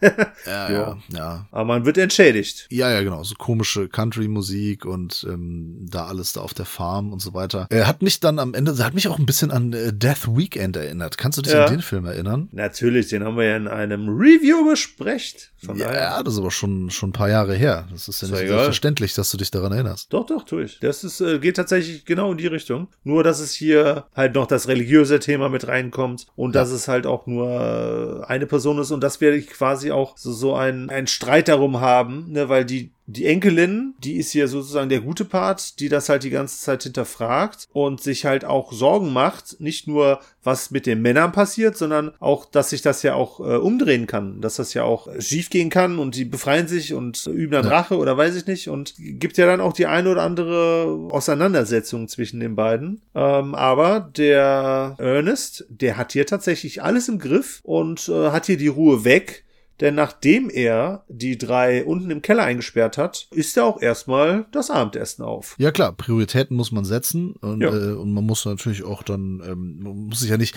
[0.45, 1.47] Ja, ja, ja.
[1.51, 2.67] Aber man wird entschädigt.
[2.69, 3.23] Ja, ja, genau.
[3.23, 7.67] So komische Country-Musik und ähm, da alles da auf der Farm und so weiter.
[7.69, 10.77] Er hat mich dann am Ende, hat mich auch ein bisschen an äh, Death Weekend
[10.77, 11.17] erinnert.
[11.17, 11.65] Kannst du dich Ja.
[11.65, 12.47] an den Film erinnern?
[12.51, 15.51] Natürlich, den haben wir ja in einem Review besprecht.
[15.65, 16.01] Von Ja, daher.
[16.01, 17.87] ja, das ist aber schon, schon ein paar Jahre her.
[17.91, 18.49] Das ist ja nicht ja egal.
[18.59, 20.11] selbstverständlich, dass du dich daran erinnerst.
[20.13, 20.79] Doch, doch, tue ich.
[20.79, 22.87] Das ist, äh, geht tatsächlich genau in die Richtung.
[23.03, 27.05] Nur, dass es hier halt noch das religiöse Thema mit reinkommt und dass es halt
[27.05, 31.07] auch nur äh, eine Person ist und dass wir quasi auch so, so ein, ein
[31.07, 35.79] Streit darum haben, ne, weil die die Enkelin, die ist hier sozusagen der gute Part,
[35.79, 40.19] die das halt die ganze Zeit hinterfragt und sich halt auch Sorgen macht, nicht nur
[40.43, 44.41] was mit den Männern passiert, sondern auch, dass sich das ja auch äh, umdrehen kann,
[44.41, 47.65] dass das ja auch äh, schief gehen kann und die befreien sich und üben dann
[47.65, 52.07] Rache oder weiß ich nicht und gibt ja dann auch die eine oder andere Auseinandersetzung
[52.07, 53.01] zwischen den beiden.
[53.15, 58.57] Ähm, aber der Ernest, der hat hier tatsächlich alles im Griff und äh, hat hier
[58.57, 59.45] die Ruhe weg.
[59.81, 64.69] Denn nachdem er die drei unten im Keller eingesperrt hat, ist er auch erstmal das
[64.69, 65.55] Abendessen auf.
[65.57, 67.69] Ja klar, Prioritäten muss man setzen und, Ja.
[67.69, 70.55] äh, und man muss natürlich auch dann, ähm, man muss sich ja nicht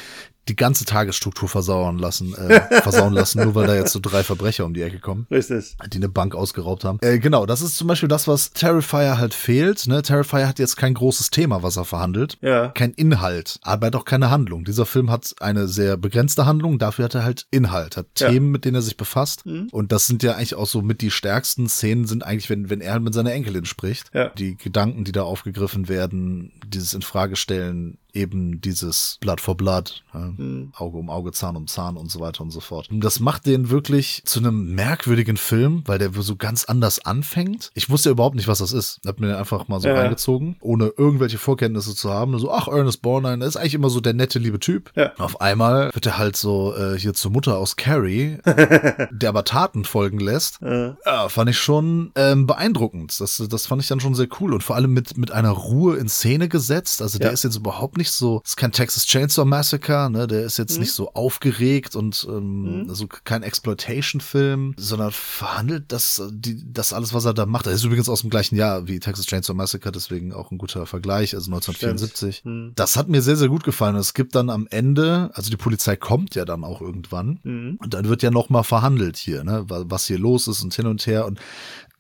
[0.49, 4.65] die ganze Tagesstruktur versauern lassen, äh, versauen lassen, nur weil da jetzt so drei Verbrecher
[4.65, 5.27] um die Ecke kommen.
[5.31, 5.77] Richtig.
[5.93, 6.99] die eine Bank ausgeraubt haben.
[7.01, 9.87] Äh, genau, das ist zum Beispiel das, was Terrifier halt fehlt.
[9.87, 10.03] Ne?
[10.03, 12.39] Terrifier hat jetzt kein großes Thema, was er verhandelt.
[12.41, 12.69] Ja.
[12.69, 14.65] Kein Inhalt, aber doch keine Handlung.
[14.65, 18.29] Dieser Film hat eine sehr begrenzte Handlung, dafür hat er halt Inhalt, hat Ja.
[18.31, 19.47] Themen, mit denen er sich befasst.
[19.47, 19.69] Mhm.
[19.71, 22.81] Und das sind ja eigentlich auch so mit die stärksten Szenen sind eigentlich, wenn, wenn
[22.81, 24.11] er halt mit seiner Enkelin spricht.
[24.13, 24.31] Ja.
[24.31, 30.73] Die Gedanken, die da aufgegriffen werden, dieses Infragestellen, eben dieses Blood for Blood, ja, Mhm.
[30.77, 32.91] Auge um Auge, Zahn um Zahn und so weiter und so fort.
[32.91, 37.71] Und das macht den wirklich zu einem merkwürdigen Film, weil der so ganz anders anfängt.
[37.75, 39.01] Ich wusste ja überhaupt nicht, was das ist.
[39.07, 39.95] Hab mir den einfach mal so Ja.
[39.95, 42.39] reingezogen, ohne irgendwelche Vorkenntnisse zu haben.
[42.39, 44.93] So, ach, Ernest Borgnine, ist eigentlich immer so der nette, liebe Typ.
[44.95, 45.13] Ja.
[45.19, 48.39] Auf einmal wird er halt so äh, hier zur Mutter aus Carrie,
[49.11, 50.59] der aber Taten folgen lässt.
[50.61, 53.19] Ja, fand ich schon ähm, beeindruckend.
[53.21, 55.97] Das, das fand ich dann schon sehr cool und vor allem mit, mit einer Ruhe
[55.97, 56.62] in Szene gesetzt.
[56.71, 57.33] Also der Ja.
[57.33, 60.27] ist jetzt überhaupt nicht so, ist kein Texas Chainsaw Massacre, ne?
[60.27, 60.63] Der ist Mhm.
[60.63, 67.15] jetzt nicht so aufgeregt und ähm, also kein Exploitation-Film, sondern verhandelt das, die, das alles,
[67.15, 67.67] was er da macht.
[67.67, 70.87] Er ist übrigens aus dem gleichen Jahr wie Texas Chainsaw Massacre, deswegen auch ein guter
[70.87, 72.45] Vergleich, also 1974.
[72.45, 72.73] Mhm.
[72.75, 73.97] Das hat mir sehr, sehr gut gefallen.
[73.97, 77.77] Es gibt dann am Ende, also die Polizei kommt ja dann auch irgendwann Mhm.
[77.81, 80.75] und dann wird ja noch mal verhandelt hier, ne, wa- was hier los ist und
[80.75, 81.39] hin und her und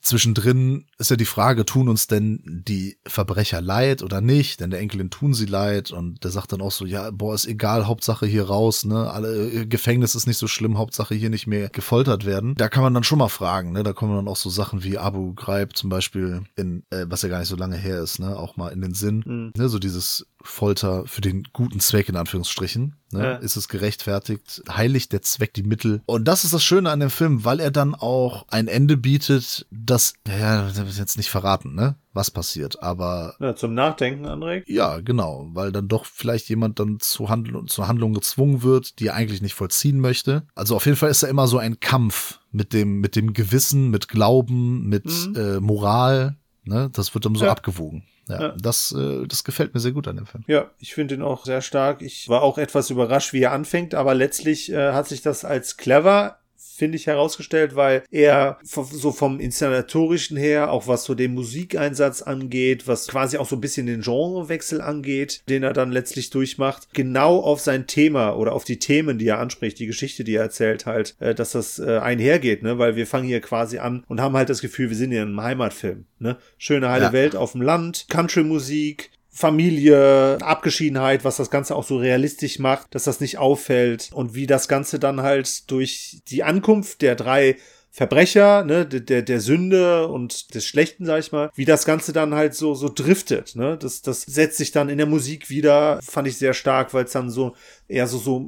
[0.01, 4.61] zwischendrin ist ja die Frage, tun uns denn die Verbrecher leid oder nicht?
[4.61, 7.47] Denn der Enkelin tun sie leid und der sagt dann auch so, ja, boah, ist
[7.47, 9.11] egal, Hauptsache hier raus, ne?
[9.11, 12.55] Alle äh, Gefängnis ist nicht so schlimm, Hauptsache hier nicht mehr gefoltert werden.
[12.55, 13.83] Da kann man dann schon mal fragen, ne?
[13.83, 17.29] Da kommen dann auch so Sachen wie Abu Ghraib zum Beispiel in, äh, was ja
[17.29, 18.37] gar nicht so lange her ist, ne?
[18.37, 19.69] Auch mal in den Sinn, ne?
[19.69, 22.97] So dieses Folter für den guten Zweck in Anführungsstrichen.
[23.13, 23.25] Ne?
[23.25, 23.35] Ja.
[23.37, 24.63] Ist es gerechtfertigt?
[24.69, 26.03] Heiligt der Zweck die Mittel?
[26.07, 29.67] Und das ist das Schöne an dem Film, weil er dann auch ein Ende bietet,
[29.71, 31.97] das, ja, das jetzt nicht verraten, ne?
[32.13, 32.83] Was passiert.
[32.83, 34.69] Aber Ja, zum Nachdenken anregt.
[34.69, 39.09] ja, genau, weil dann doch vielleicht jemand dann zu Handlung, zur Handlung gezwungen wird, die
[39.09, 40.47] er eigentlich nicht vollziehen möchte.
[40.55, 43.91] Also auf jeden Fall ist da immer so ein Kampf mit dem, mit dem Gewissen,
[43.91, 46.37] mit Glauben, mit äh, Moral.
[46.65, 46.91] Ne?
[46.93, 47.51] Das wird dann so Ja.
[47.51, 48.05] abgewogen.
[48.29, 48.55] Ja, Ja.
[48.61, 50.45] Das, äh, das gefällt mir sehr gut an dem Film.
[50.47, 52.03] Ja, ich finde ihn auch sehr stark.
[52.03, 55.77] Ich war auch etwas überrascht, wie er anfängt, aber letztlich äh, hat sich das als
[55.77, 56.39] clever
[56.77, 62.89] finde ich herausgestellt, weil er so vom inszenatorischen her, auch was so den Musikeinsatz angeht,
[62.89, 67.41] was quasi auch so ein bisschen den Genrewechsel angeht, den er dann letztlich durchmacht, genau
[67.41, 70.87] auf sein Thema oder auf die Themen, die er anspricht, die Geschichte, die er erzählt
[70.87, 74.37] halt, äh, dass das äh, einhergeht, ne, weil wir fangen hier quasi an und haben
[74.37, 77.13] halt das Gefühl, wir sind hier in einem Heimatfilm, ne, schöne heile Ja.
[77.13, 83.05] Welt auf dem Land, Country-Musik, Familie, Abgeschiedenheit, was das Ganze auch so realistisch macht, dass
[83.05, 87.57] das nicht auffällt und wie das Ganze dann halt durch die Ankunft der drei
[87.95, 92.35] Verbrecher, ne, der, der, Sünde und des Schlechten, sag ich mal, wie das Ganze dann
[92.35, 96.27] halt so, so driftet, ne, das, das setzt sich dann in der Musik wieder, fand
[96.27, 97.55] ich sehr stark, weil es dann so
[97.93, 98.45] eher so, so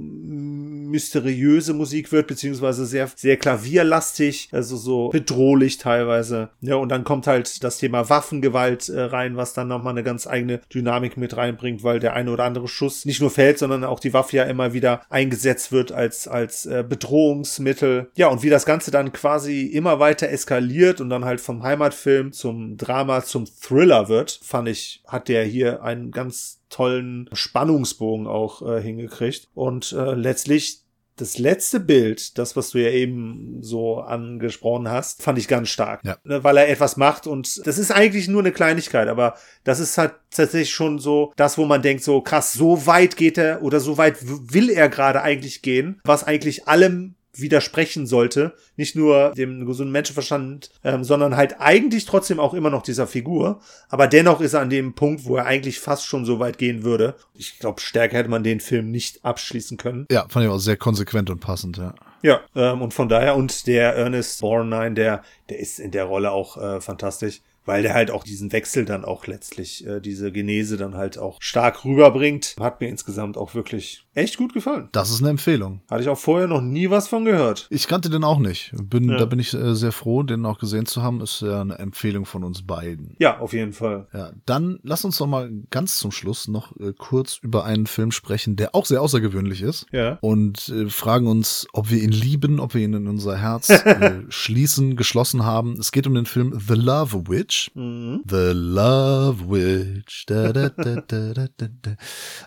[0.94, 7.26] mysteriöse Musik wird, beziehungsweise sehr, sehr klavierlastig, also so bedrohlich teilweise, ja, und dann kommt
[7.26, 11.82] halt das Thema Waffengewalt äh, rein, was dann nochmal eine ganz eigene Dynamik mit reinbringt,
[11.82, 14.72] weil der eine oder andere Schuss nicht nur fällt, sondern auch die Waffe ja immer
[14.72, 18.10] wieder eingesetzt wird als, als äh, Bedrohungsmittel.
[18.14, 22.32] Ja, und wie das Ganze dann quasi immer weiter eskaliert und dann halt vom Heimatfilm
[22.32, 28.62] zum Drama, zum Thriller wird, fand ich, hat der hier einen ganz tollen Spannungsbogen auch
[28.62, 29.48] äh, hingekriegt.
[29.54, 30.80] Und äh, letztlich
[31.16, 36.00] das letzte Bild, das, was du ja eben so angesprochen hast, fand ich ganz stark.
[36.04, 36.16] Ja.
[36.24, 39.96] Ne, Weil er etwas macht und das ist eigentlich nur eine Kleinigkeit, aber das ist
[39.96, 43.78] halt tatsächlich schon so das, wo man denkt, so krass, so weit geht er oder
[43.78, 44.16] so weit
[44.52, 48.54] will er gerade eigentlich gehen, was eigentlich allem widersprechen sollte.
[48.76, 53.60] Nicht nur dem gesunden Menschenverstand, ähm, sondern halt eigentlich trotzdem auch immer noch dieser Figur.
[53.88, 56.82] Aber dennoch ist er an dem Punkt, wo er eigentlich fast schon so weit gehen
[56.82, 57.14] würde.
[57.34, 60.06] Ich glaube, stärker hätte man den Film nicht abschließen können.
[60.10, 61.94] Ja, fand ich auch sehr konsequent und passend, ja.
[62.22, 66.30] Ja, ähm, und von daher, und der Ernest Borgnine, der, der ist in der Rolle
[66.30, 70.76] auch äh, fantastisch weil der halt auch diesen Wechsel dann auch letztlich, äh, diese Genese
[70.76, 72.56] dann halt auch stark rüberbringt.
[72.58, 74.88] Hat mir insgesamt auch wirklich echt gut gefallen.
[74.92, 75.80] Das ist eine Empfehlung.
[75.90, 77.66] Hatte ich auch vorher noch nie was von gehört.
[77.70, 78.72] Ich kannte den auch nicht.
[78.72, 79.16] Bin, ja.
[79.16, 81.20] Da bin ich äh, sehr froh, den auch gesehen zu haben.
[81.20, 83.16] Ist ja eine Empfehlung von uns beiden.
[83.18, 84.06] Ja, auf jeden Fall.
[84.12, 88.12] Ja, dann lass uns doch mal ganz zum Schluss noch äh, kurz über einen Film
[88.12, 89.86] sprechen, der auch sehr außergewöhnlich ist.
[89.92, 90.18] Ja.
[90.20, 94.22] Und äh, fragen uns, ob wir ihn lieben, ob wir ihn in unser Herz äh,
[94.28, 95.78] schließen, geschlossen haben.
[95.78, 97.53] Es geht um den Film The Love Witch.
[97.74, 98.22] Mhm.
[98.28, 100.24] The Love Witch.
[100.26, 101.96] Da, da, da,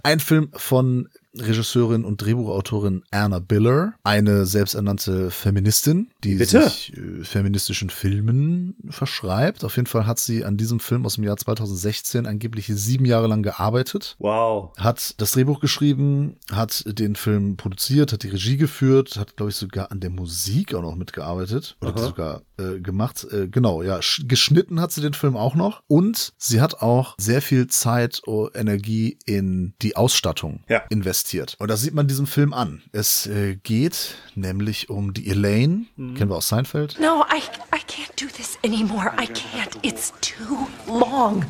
[0.03, 6.63] Ein Film von Regisseurin und Drehbuchautorin Anna Biller, eine selbsternannte Feministin, die Bitte?
[6.63, 9.63] sich äh, feministischen Filmen verschreibt.
[9.63, 13.27] Auf jeden Fall hat sie an diesem Film aus dem Jahr 2016 angeblich sieben Jahre
[13.27, 14.15] lang gearbeitet.
[14.19, 14.75] Wow.
[14.77, 19.55] Hat das Drehbuch geschrieben, hat den Film produziert, hat die Regie geführt, hat, glaube ich,
[19.55, 21.77] sogar an der Musik auch noch mitgearbeitet.
[21.81, 23.27] Oder sogar äh, gemacht.
[23.31, 23.99] Äh, genau, ja.
[24.23, 25.81] Geschnitten hat sie den Film auch noch.
[25.87, 30.79] Und sie hat auch sehr viel Zeit, und Energie in die Ausstattung ja.
[30.89, 31.55] investiert investiert.
[31.59, 32.81] Und das sieht man diesem Film an.
[32.91, 36.15] Es äh, geht nämlich um die Elaine, mhm.
[36.15, 36.99] kennen wir aus Seinfeld.
[36.99, 37.39] No, I,
[37.75, 39.11] I can't do this anymore.
[39.19, 39.77] I can't.
[39.81, 41.45] It's too long.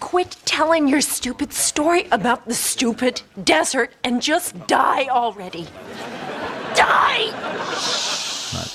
[0.00, 5.66] Quit telling your stupid story about the stupid desert and just die already.
[6.74, 8.15] Die!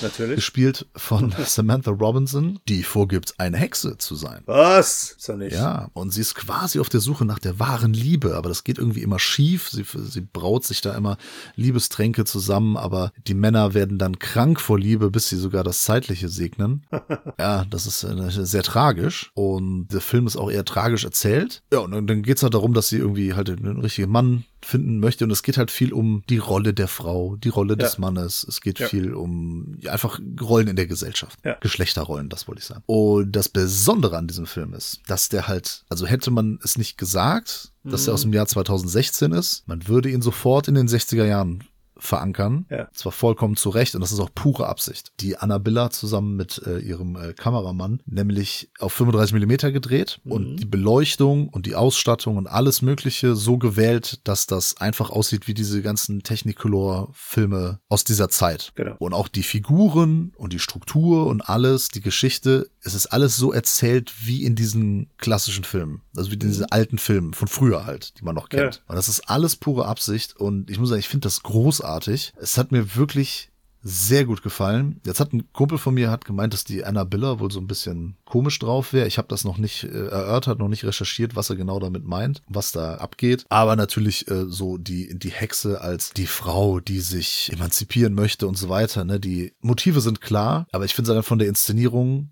[0.02, 0.36] Natürlich.
[0.36, 4.42] Gespielt von Samantha Robinson, die vorgibt, eine Hexe zu sein.
[4.46, 5.16] Was?
[5.18, 5.54] Ist er nicht.
[5.54, 8.78] Ja, und sie ist quasi auf der Suche nach der wahren Liebe, aber das geht
[8.78, 9.70] irgendwie immer schief.
[9.70, 11.16] Sie, sie braut sich da immer
[11.54, 16.28] Liebestränke zusammen, aber die Männer werden dann krank vor Liebe, bis sie sogar das Zeitliche
[16.28, 16.84] segnen.
[17.38, 21.62] ja, das ist äh, sehr tragisch und der Film ist auch eher tragisch erzählt.
[21.72, 25.24] Ja, und dann geht's halt darum, dass sie irgendwie halt einen richtigen Mann finden möchte.
[25.24, 28.44] Und es geht halt viel um die Rolle der Frau, die Rolle des Mannes.
[28.48, 28.88] Es geht ja.
[28.88, 31.38] viel um ja, einfach Rollen in der Gesellschaft.
[31.44, 31.56] Ja.
[31.60, 32.82] Geschlechterrollen, das wollte ich sagen.
[32.86, 36.98] Und das Besondere an diesem Film ist, dass der halt, also hätte man es nicht
[36.98, 41.24] gesagt, dass er aus dem Jahr 2016 ist, man würde ihn sofort in den 60er
[41.24, 41.64] Jahren
[42.02, 42.66] verankern.
[42.70, 42.88] Ja.
[42.92, 45.12] Zwar vollkommen zu Recht und das ist auch pure Absicht.
[45.20, 50.32] Die Annabella zusammen mit äh, ihrem äh, Kameramann nämlich auf 35 Millimeter gedreht mhm.
[50.32, 55.46] und die Beleuchtung und die Ausstattung und alles Mögliche so gewählt, dass das einfach aussieht
[55.46, 58.72] wie diese ganzen Technicolor-Filme aus dieser Zeit.
[58.74, 58.96] Genau.
[58.98, 63.52] Und auch die Figuren und die Struktur und alles, die Geschichte, es ist alles so
[63.52, 66.02] erzählt wie in diesen klassischen Filmen.
[66.16, 66.70] Also wie in diesen mhm.
[66.70, 68.76] alten Filmen von früher halt, die man noch kennt.
[68.76, 68.82] Ja.
[68.88, 72.32] Und das ist alles pure Absicht und ich muss sagen, ich finde das großartig.
[72.40, 73.52] Es hat mir wirklich
[73.84, 75.00] sehr gut gefallen.
[75.04, 77.66] Jetzt hat ein Kumpel von mir hat gemeint, dass die Anna Biller wohl so ein
[77.66, 79.08] bisschen komisch drauf wäre.
[79.08, 82.42] Ich habe das noch nicht äh, erörtert, noch nicht recherchiert, was er genau damit meint,
[82.48, 83.44] was da abgeht.
[83.48, 88.56] Aber natürlich äh, so die die Hexe als die Frau, die sich emanzipieren möchte und
[88.56, 89.04] so weiter.
[89.04, 92.30] Ne, die Motive sind klar, aber ich finde von der Inszenierung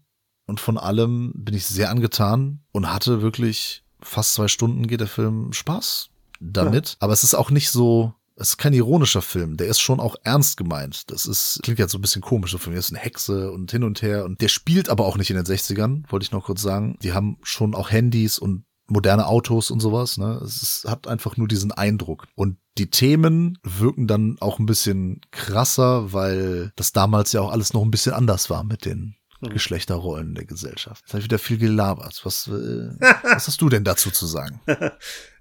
[0.50, 5.06] und von allem bin ich sehr angetan und hatte wirklich fast zwei Stunden geht der
[5.06, 6.90] Film Spaß damit.
[6.90, 6.96] Ja.
[7.00, 10.16] Aber es ist auch nicht so es ist kein ironischer Film, der ist schon auch
[10.24, 11.10] ernst gemeint.
[11.10, 13.70] Das ist, klingt jetzt so ein bisschen komisch, so für mich ist eine Hexe und
[13.70, 14.24] hin und her.
[14.24, 16.96] Und der spielt aber auch nicht in den 60ern, wollte ich noch kurz sagen.
[17.02, 20.16] Die haben schon auch Handys und moderne Autos und sowas.
[20.16, 20.40] Ne?
[20.42, 22.28] Es ist, hat einfach nur diesen Eindruck.
[22.34, 27.74] Und die Themen wirken dann auch ein bisschen krasser, weil das damals ja auch alles
[27.74, 29.16] noch ein bisschen anders war mit den.
[29.40, 31.02] Geschlechterrollen der Gesellschaft.
[31.02, 32.20] Jetzt habe ich wieder viel gelabert.
[32.24, 32.50] Was, äh,
[33.00, 34.60] was hast du denn dazu zu sagen?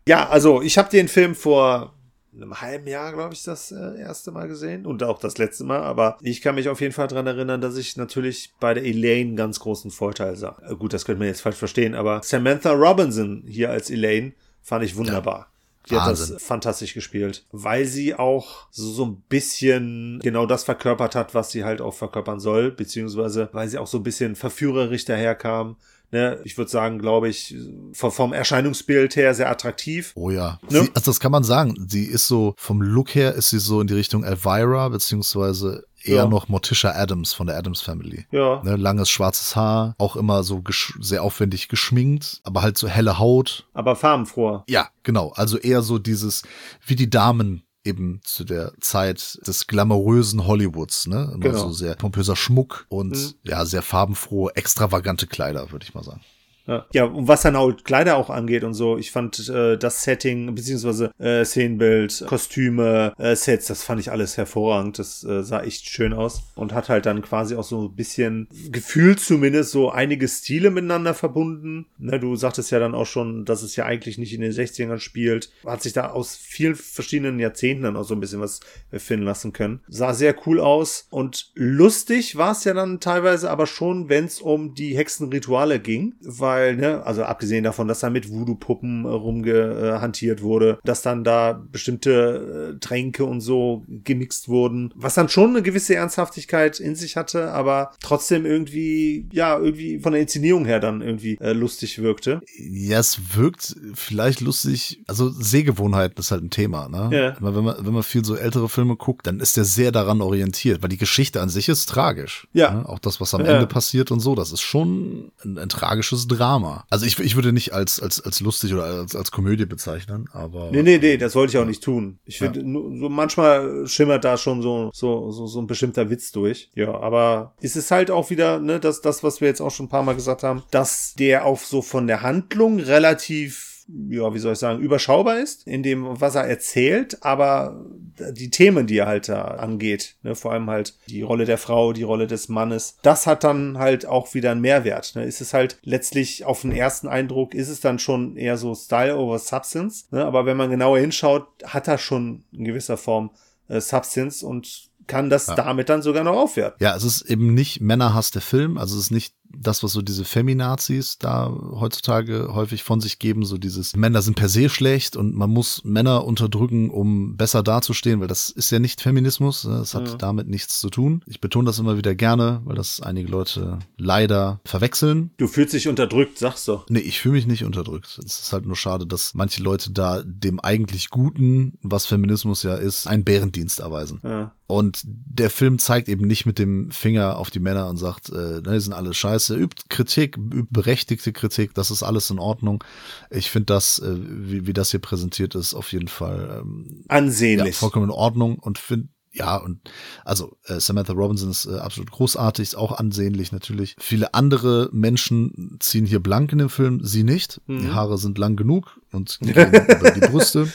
[0.08, 1.94] Ja, also ich habe den Film vor
[2.36, 5.82] einem halben Jahr, glaube ich, das äh, erste Mal gesehen und auch das letzte Mal.
[5.82, 9.36] Aber ich kann mich auf jeden Fall daran erinnern, dass ich natürlich bei der Elaine
[9.36, 10.58] ganz großen Vorteil sah.
[10.68, 14.84] Äh, gut, das könnte man jetzt falsch verstehen, aber Samantha Robinson hier als Elaine fand
[14.84, 15.40] ich wunderbar.
[15.40, 15.59] Ja.
[15.90, 16.34] Die hat Wahnsinn.
[16.34, 21.52] das fantastisch gespielt, weil sie auch so, so ein bisschen genau das verkörpert hat, was
[21.52, 25.78] sie halt auch verkörpern soll, beziehungsweise weil sie auch so ein bisschen verführerisch daherkam
[26.12, 27.56] ne, ich würde sagen, glaube ich,
[27.94, 30.12] vom Erscheinungsbild her sehr attraktiv.
[30.16, 30.60] Oh ja.
[30.70, 30.84] Ne?
[30.84, 31.76] Sie, also das kann man sagen.
[31.88, 36.16] Sie ist so, vom Look her ist sie so in die Richtung Elvira, beziehungsweise eher
[36.16, 36.28] ja.
[36.28, 38.26] noch Morticia Adams von der Adams Family.
[38.32, 38.62] Ja.
[38.64, 40.64] Ne, langes schwarzes Haar, auch immer so
[41.00, 43.68] sehr aufwendig geschminkt, aber halt so helle Haut.
[43.74, 44.64] Aber farbenfroh.
[44.68, 45.32] Ja, genau.
[45.36, 46.44] Also eher so dieses,
[46.86, 51.32] wie die Damen eben zu der Zeit des glamourösen Hollywoods, ne?
[51.34, 51.58] Immer genau.
[51.60, 53.34] so sehr pompöser Schmuck und mhm.
[53.44, 56.22] ja, sehr farbenfrohe, extravagante Kleider, würde ich mal sagen.
[56.70, 56.86] Ja.
[56.94, 60.54] ja, und was dann auch Kleider auch angeht und so, ich fand äh, das Setting,
[60.54, 65.00] beziehungsweise äh, Szenenbild, Kostüme, äh, Sets, das fand ich alles hervorragend.
[65.00, 68.48] Das äh, sah echt schön aus und hat halt dann quasi auch so ein bisschen
[68.72, 71.88] gefühlt zumindest so einige Stile miteinander verbunden.
[71.98, 75.00] Ne, du sagtest ja dann auch schon, dass es ja eigentlich nicht in den 60ern
[75.00, 75.52] spielt.
[75.66, 78.60] Hat sich da aus vielen verschiedenen Jahrzehnten dann auch so ein bisschen was
[78.92, 79.80] finden lassen können.
[79.88, 84.40] Sah sehr cool aus und lustig war es ja dann teilweise aber schon, wenn es
[84.40, 89.08] um die Hexenrituale ging, weil weil, ne, also abgesehen davon, dass da mit Voodoo-Puppen äh,
[89.08, 95.52] rumgehantiert wurde, dass dann da bestimmte äh, Tränke und so gemixt wurden, was dann schon
[95.52, 100.80] eine gewisse Ernsthaftigkeit in sich hatte, aber trotzdem irgendwie, ja, irgendwie von der Inszenierung her
[100.80, 102.42] dann irgendwie äh, lustig wirkte.
[102.58, 107.10] Ja, es wirkt vielleicht lustig, also Sehgewohnheiten ist halt ein Thema, ne?
[107.16, 107.36] Ja.
[107.40, 110.82] Wenn man, wenn man viel so ältere Filme guckt, dann ist der sehr daran orientiert,
[110.82, 112.48] weil die Geschichte an sich ist tragisch.
[112.54, 112.74] Ja.
[112.74, 112.90] Ne?
[112.90, 113.54] Auch das, was am ja.
[113.54, 116.49] Ende passiert und so, das ist schon ein, ein tragisches Drama.
[116.50, 116.86] Drama.
[116.90, 120.72] Also ich, ich würde nicht als, als, als lustig oder als, als Komödie bezeichnen, aber.
[120.72, 122.20] Nee, nee, nee, das wollte ich auch nicht tun.
[122.26, 122.66] Ich finde, ja.
[122.66, 126.72] so manchmal schimmert da schon so, so, so, so ein bestimmter Witz durch.
[126.74, 129.86] Ja, aber es ist halt auch wieder, ne, das, das, was wir jetzt auch schon
[129.86, 133.69] ein paar Mal gesagt haben, dass der auf so von der Handlung relativ
[134.10, 137.86] ja, wie soll ich sagen, überschaubar ist in dem, was er erzählt, aber
[138.32, 141.94] die Themen, die er halt da angeht, ne, vor allem halt die Rolle der Frau,
[141.94, 145.16] die Rolle des Mannes, das hat dann halt auch wieder einen Mehrwert.
[145.16, 145.24] Ne.
[145.24, 149.18] Ist es halt letztlich auf den ersten Eindruck, ist es dann schon eher so Style
[149.18, 153.32] over Substance, ne, aber wenn man genauer hinschaut, hat er schon in gewisser Form
[153.70, 155.56] äh, Substance und kann das ja.
[155.56, 156.78] damit dann sogar noch aufwerten.
[156.84, 160.02] Ja, es ist eben nicht Männerhass der Film, also es ist nicht das, was so
[160.02, 165.16] diese Feminazis da heutzutage häufig von sich geben, so dieses Männer sind per se schlecht
[165.16, 169.78] und man muss Männer unterdrücken, um besser dazustehen, weil das ist ja nicht Feminismus, ne?
[169.80, 170.16] das hat ja.
[170.16, 171.24] damit nichts zu tun.
[171.26, 175.32] Ich betone das immer wieder gerne, weil das einige Leute leider verwechseln.
[175.38, 176.82] Du fühlst dich unterdrückt, sagst du.
[176.90, 178.20] Nee, ich fühle mich nicht unterdrückt.
[178.24, 182.76] Es ist halt nur schade, dass manche Leute da dem eigentlich Guten, was Feminismus ja
[182.76, 184.20] ist, einen Bärendienst erweisen.
[184.24, 184.54] Ja.
[184.68, 188.62] Und der Film zeigt eben nicht mit dem Finger auf die Männer und sagt, äh,
[188.62, 192.40] ne, die sind alle scheiße scheiße, übt Kritik, übt berechtigte Kritik, das ist alles in
[192.40, 192.84] Ordnung.
[193.30, 197.76] Ich finde das, äh, wie, wie das hier präsentiert ist, auf jeden Fall ähm, ansehnlich.
[197.76, 199.80] Ja, vollkommen in Ordnung und finde ja, und
[200.26, 203.96] also äh, Samantha Robinson ist äh, absolut großartig, ist auch ansehnlich natürlich.
[204.00, 207.62] Viele andere Menschen ziehen hier blank in dem Film, sie nicht.
[207.68, 207.82] Mhm.
[207.82, 210.68] Die Haare sind lang genug und gehen über die Brüste.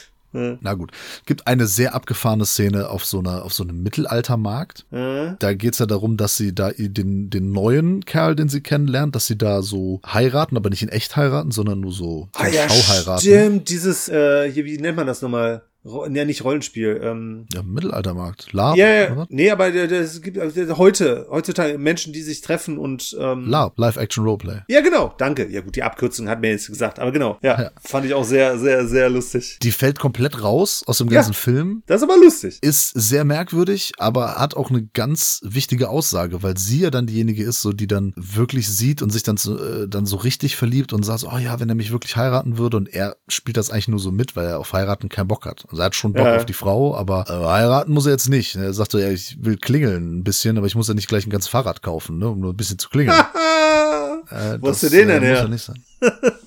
[0.61, 0.91] Na gut.
[1.27, 4.87] Gibt eine sehr abgefahrene Szene auf so einer, auf so einem Mittelaltermarkt.
[4.91, 5.37] Mhm.
[5.39, 9.27] Da geht's ja darum, dass sie da den, den neuen Kerl, den sie kennenlernt, dass
[9.27, 13.21] sie da so heiraten, aber nicht in echt heiraten, sondern nur so, ah, ja, heiraten.
[13.21, 15.63] Stimmt, dieses, äh, hier, wie nennt man das nochmal?
[15.85, 17.01] Ja, nicht Rollenspiel.
[17.03, 18.53] Ähm, ja, Mittelaltermarkt.
[18.53, 18.77] LARP.
[18.77, 19.27] Ja, ja.
[19.29, 24.63] Nee, aber es gibt also heute, heutzutage Menschen, die sich treffen und ähm, LARP, Live-Action-Roleplay.
[24.69, 25.15] Ja, genau.
[25.19, 25.49] Danke.
[25.51, 27.39] Ja gut, die Abkürzung hat mir jetzt gesagt, aber genau.
[27.43, 29.59] Ja, ja, fand ich auch sehr, sehr, sehr lustig.
[29.63, 31.83] Die fällt komplett raus aus dem ganzen ja, Film.
[31.87, 32.59] Das ist aber lustig.
[32.63, 37.45] Ist sehr merkwürdig, aber hat auch eine ganz wichtige Aussage, weil sie ja dann diejenige
[37.45, 40.93] ist, so die dann wirklich sieht und sich dann so, äh, dann so richtig verliebt
[40.93, 43.89] und sagt, oh ja, wenn er mich wirklich heiraten würde und er spielt das eigentlich
[43.89, 45.67] nur so mit, weil er auf heiraten keinen Bock hat.
[45.75, 46.37] Also er hat schon Bock ja.
[46.37, 48.55] auf die Frau, aber äh, heiraten muss er jetzt nicht.
[48.55, 51.31] Er sagte, ja, ich will klingeln ein bisschen, aber ich muss ja nicht gleich ein
[51.31, 53.19] ganzes Fahrrad kaufen, ne, um nur ein bisschen zu klingeln.
[54.31, 55.49] äh, Wo hast du den denn äh, her?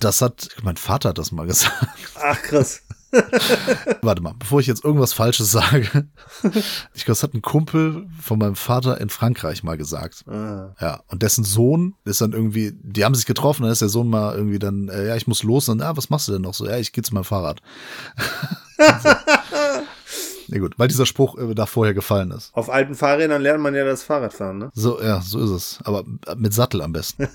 [0.00, 1.74] Das hat, mein Vater hat das mal gesagt.
[2.14, 2.80] Ach, krass.
[4.02, 6.08] Warte mal, bevor ich jetzt irgendwas Falsches sage.
[6.94, 10.24] Ich glaube, das hat ein Kumpel von meinem Vater in Frankreich mal gesagt.
[10.28, 10.74] Ah.
[10.80, 14.08] Ja, und dessen Sohn ist dann irgendwie, die haben sich getroffen, dann ist der Sohn
[14.08, 15.68] mal irgendwie dann, äh, ja, ich muss los.
[15.68, 16.66] Und, ah, was machst du denn noch so?
[16.66, 17.60] Ja, ich gehe zu meinem Fahrrad.
[19.02, 19.08] so.
[20.48, 22.50] Ja gut, weil dieser Spruch äh, da vorher gefallen ist.
[22.54, 24.70] Auf alten Fahrrädern lernt man ja das Fahrradfahren, ne?
[24.74, 25.78] So, ja, so ist es.
[25.84, 26.04] Aber
[26.36, 27.28] mit Sattel am besten.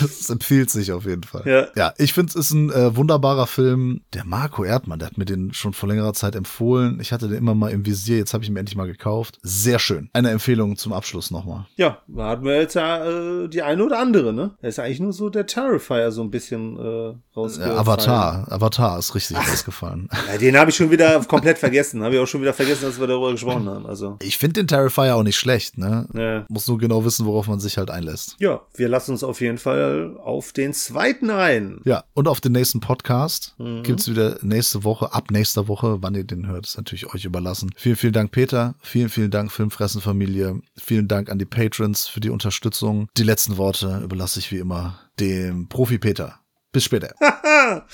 [0.00, 1.42] Es empfiehlt sich auf jeden Fall.
[1.46, 4.02] Ja, ja ich finde, es ist ein äh, wunderbarer Film.
[4.12, 6.98] Der Marco Erdmann, der hat mir den schon vor längerer Zeit empfohlen.
[7.00, 9.38] Ich hatte den immer mal im Visier, jetzt habe ich ihn endlich mal gekauft.
[9.42, 10.10] Sehr schön.
[10.12, 11.66] Eine Empfehlung zum Abschluss nochmal.
[11.76, 14.52] Ja, da hatten wir jetzt ja äh, die eine oder andere, ne?
[14.60, 17.78] Er ist eigentlich nur so der Terrifier so ein bisschen äh, rausgefallen.
[17.78, 20.08] Avatar, Avatar ist richtig Ach, rausgefallen.
[20.30, 22.04] Ja, den habe ich schon wieder komplett vergessen.
[22.04, 23.86] Habe ich auch schon wieder vergessen, dass wir darüber gesprochen haben.
[23.86, 24.16] Also.
[24.22, 26.06] Ich finde den Terrifier auch nicht schlecht, ne?
[26.12, 26.44] Ja.
[26.48, 28.36] Muss nur genau wissen, worauf man sich halt einlässt.
[28.38, 31.80] Ja, wir lassen uns auf jeden Fall Fall auf den zweiten ein.
[31.84, 33.82] Ja, und auf den nächsten Podcast mhm.
[33.82, 35.98] es wieder nächste Woche, ab nächster Woche.
[36.00, 37.70] Wann ihr den hört, ist natürlich euch überlassen.
[37.76, 38.74] Vielen, vielen Dank, Peter.
[38.80, 40.60] Vielen, vielen Dank, Filmfressenfamilie.
[40.76, 43.08] Vielen Dank an die Patrons für die Unterstützung.
[43.16, 46.40] Die letzten Worte überlasse ich wie immer dem Profi Peter.
[46.72, 47.14] Bis später.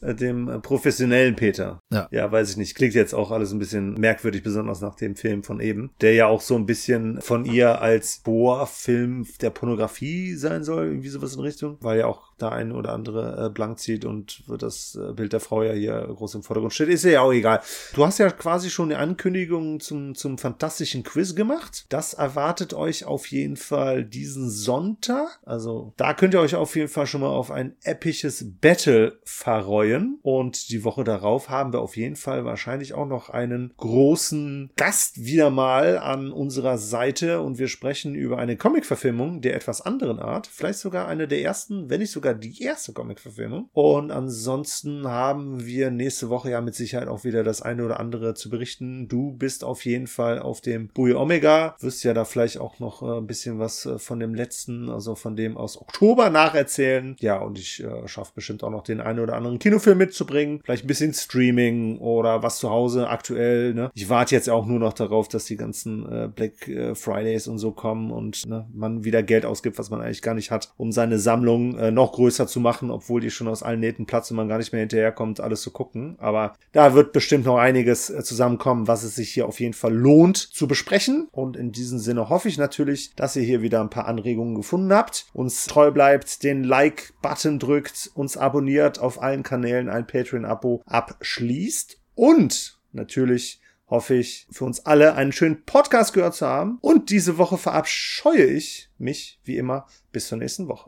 [0.00, 1.82] äh, dem äh, professionellen Peter.
[1.92, 2.08] Ja.
[2.10, 2.74] Ja, weiß ich nicht.
[2.74, 6.26] Klingt jetzt auch alles ein bisschen merkwürdig, besonders nach dem Film von eben, der ja
[6.26, 11.40] auch so ein bisschen von ihr als Bohr-Film der Pornografie sein soll, irgendwie sowas in
[11.40, 15.32] Richtung, weil ja auch da ein oder andere äh, blank zieht und das äh, Bild
[15.32, 16.88] der Frau ja hier groß im Vordergrund steht.
[16.88, 17.60] Ist ja auch egal.
[17.94, 21.86] Du hast ja quasi schon eine Ankündigung zum, zum fantastischen Quiz gemacht.
[21.88, 25.40] Das erwartet euch auf jeden Fall diesen Sonntag.
[25.44, 30.18] Also da könnt ihr euch auf jeden Fall schon mal auf ein episches Battle verreuen.
[30.22, 35.24] Und die Woche darauf haben wir auf jeden Fall wahrscheinlich auch noch einen großen Gast
[35.24, 40.46] wieder mal an unserer Seite und wir sprechen über eine Comic-Verfilmung der etwas anderen Art.
[40.46, 43.68] Vielleicht sogar eine der ersten, wenn nicht sogar die erste Comic-Verfilmung.
[43.72, 48.34] Und ansonsten haben wir nächste Woche ja mit Sicherheit auch wieder das eine oder andere
[48.34, 49.08] zu berichten.
[49.08, 53.02] Du bist auf jeden Fall auf dem Bui Omega, wirst ja da vielleicht auch noch
[53.02, 57.16] äh, ein bisschen was äh, von dem letzten, also von dem aus Oktober nacherzählen.
[57.20, 60.60] Ja, und ich äh, schaffe bestimmt auch noch den einen oder anderen Kinofilm mitzubringen.
[60.64, 63.74] Vielleicht ein bisschen Streaming oder was zu Hause aktuell.
[63.74, 63.90] Ne?
[63.94, 67.58] Ich warte jetzt auch nur noch darauf, dass die ganzen äh, Black äh, Fridays und
[67.58, 70.92] so kommen und ne, man wieder Geld ausgibt, was man eigentlich gar nicht hat, um
[70.92, 74.36] seine Sammlung äh, noch größer zu machen, obwohl die schon aus allen Nähten Platz und
[74.36, 76.16] man gar nicht mehr hinterherkommt, alles zu gucken.
[76.18, 79.94] Aber da wird bestimmt noch einiges äh, zusammenkommen, was es sich hier auf jeden Fall
[79.94, 81.28] lohnt zu besprechen.
[81.32, 84.92] Und in diesem Sinne hoffe ich natürlich, dass ihr hier wieder ein paar Anregungen gefunden
[84.92, 91.98] habt, uns treu bleibt, den Like-Button drückt, uns abonniert auf allen Kanälen, ein Patreon-Abo abschließt
[92.14, 93.60] und natürlich
[93.90, 96.78] hoffe ich, für uns alle einen schönen Podcast gehört zu haben.
[96.80, 100.78] Und diese Woche verabscheue ich mich, wie immer, bis zur nächsten Woche.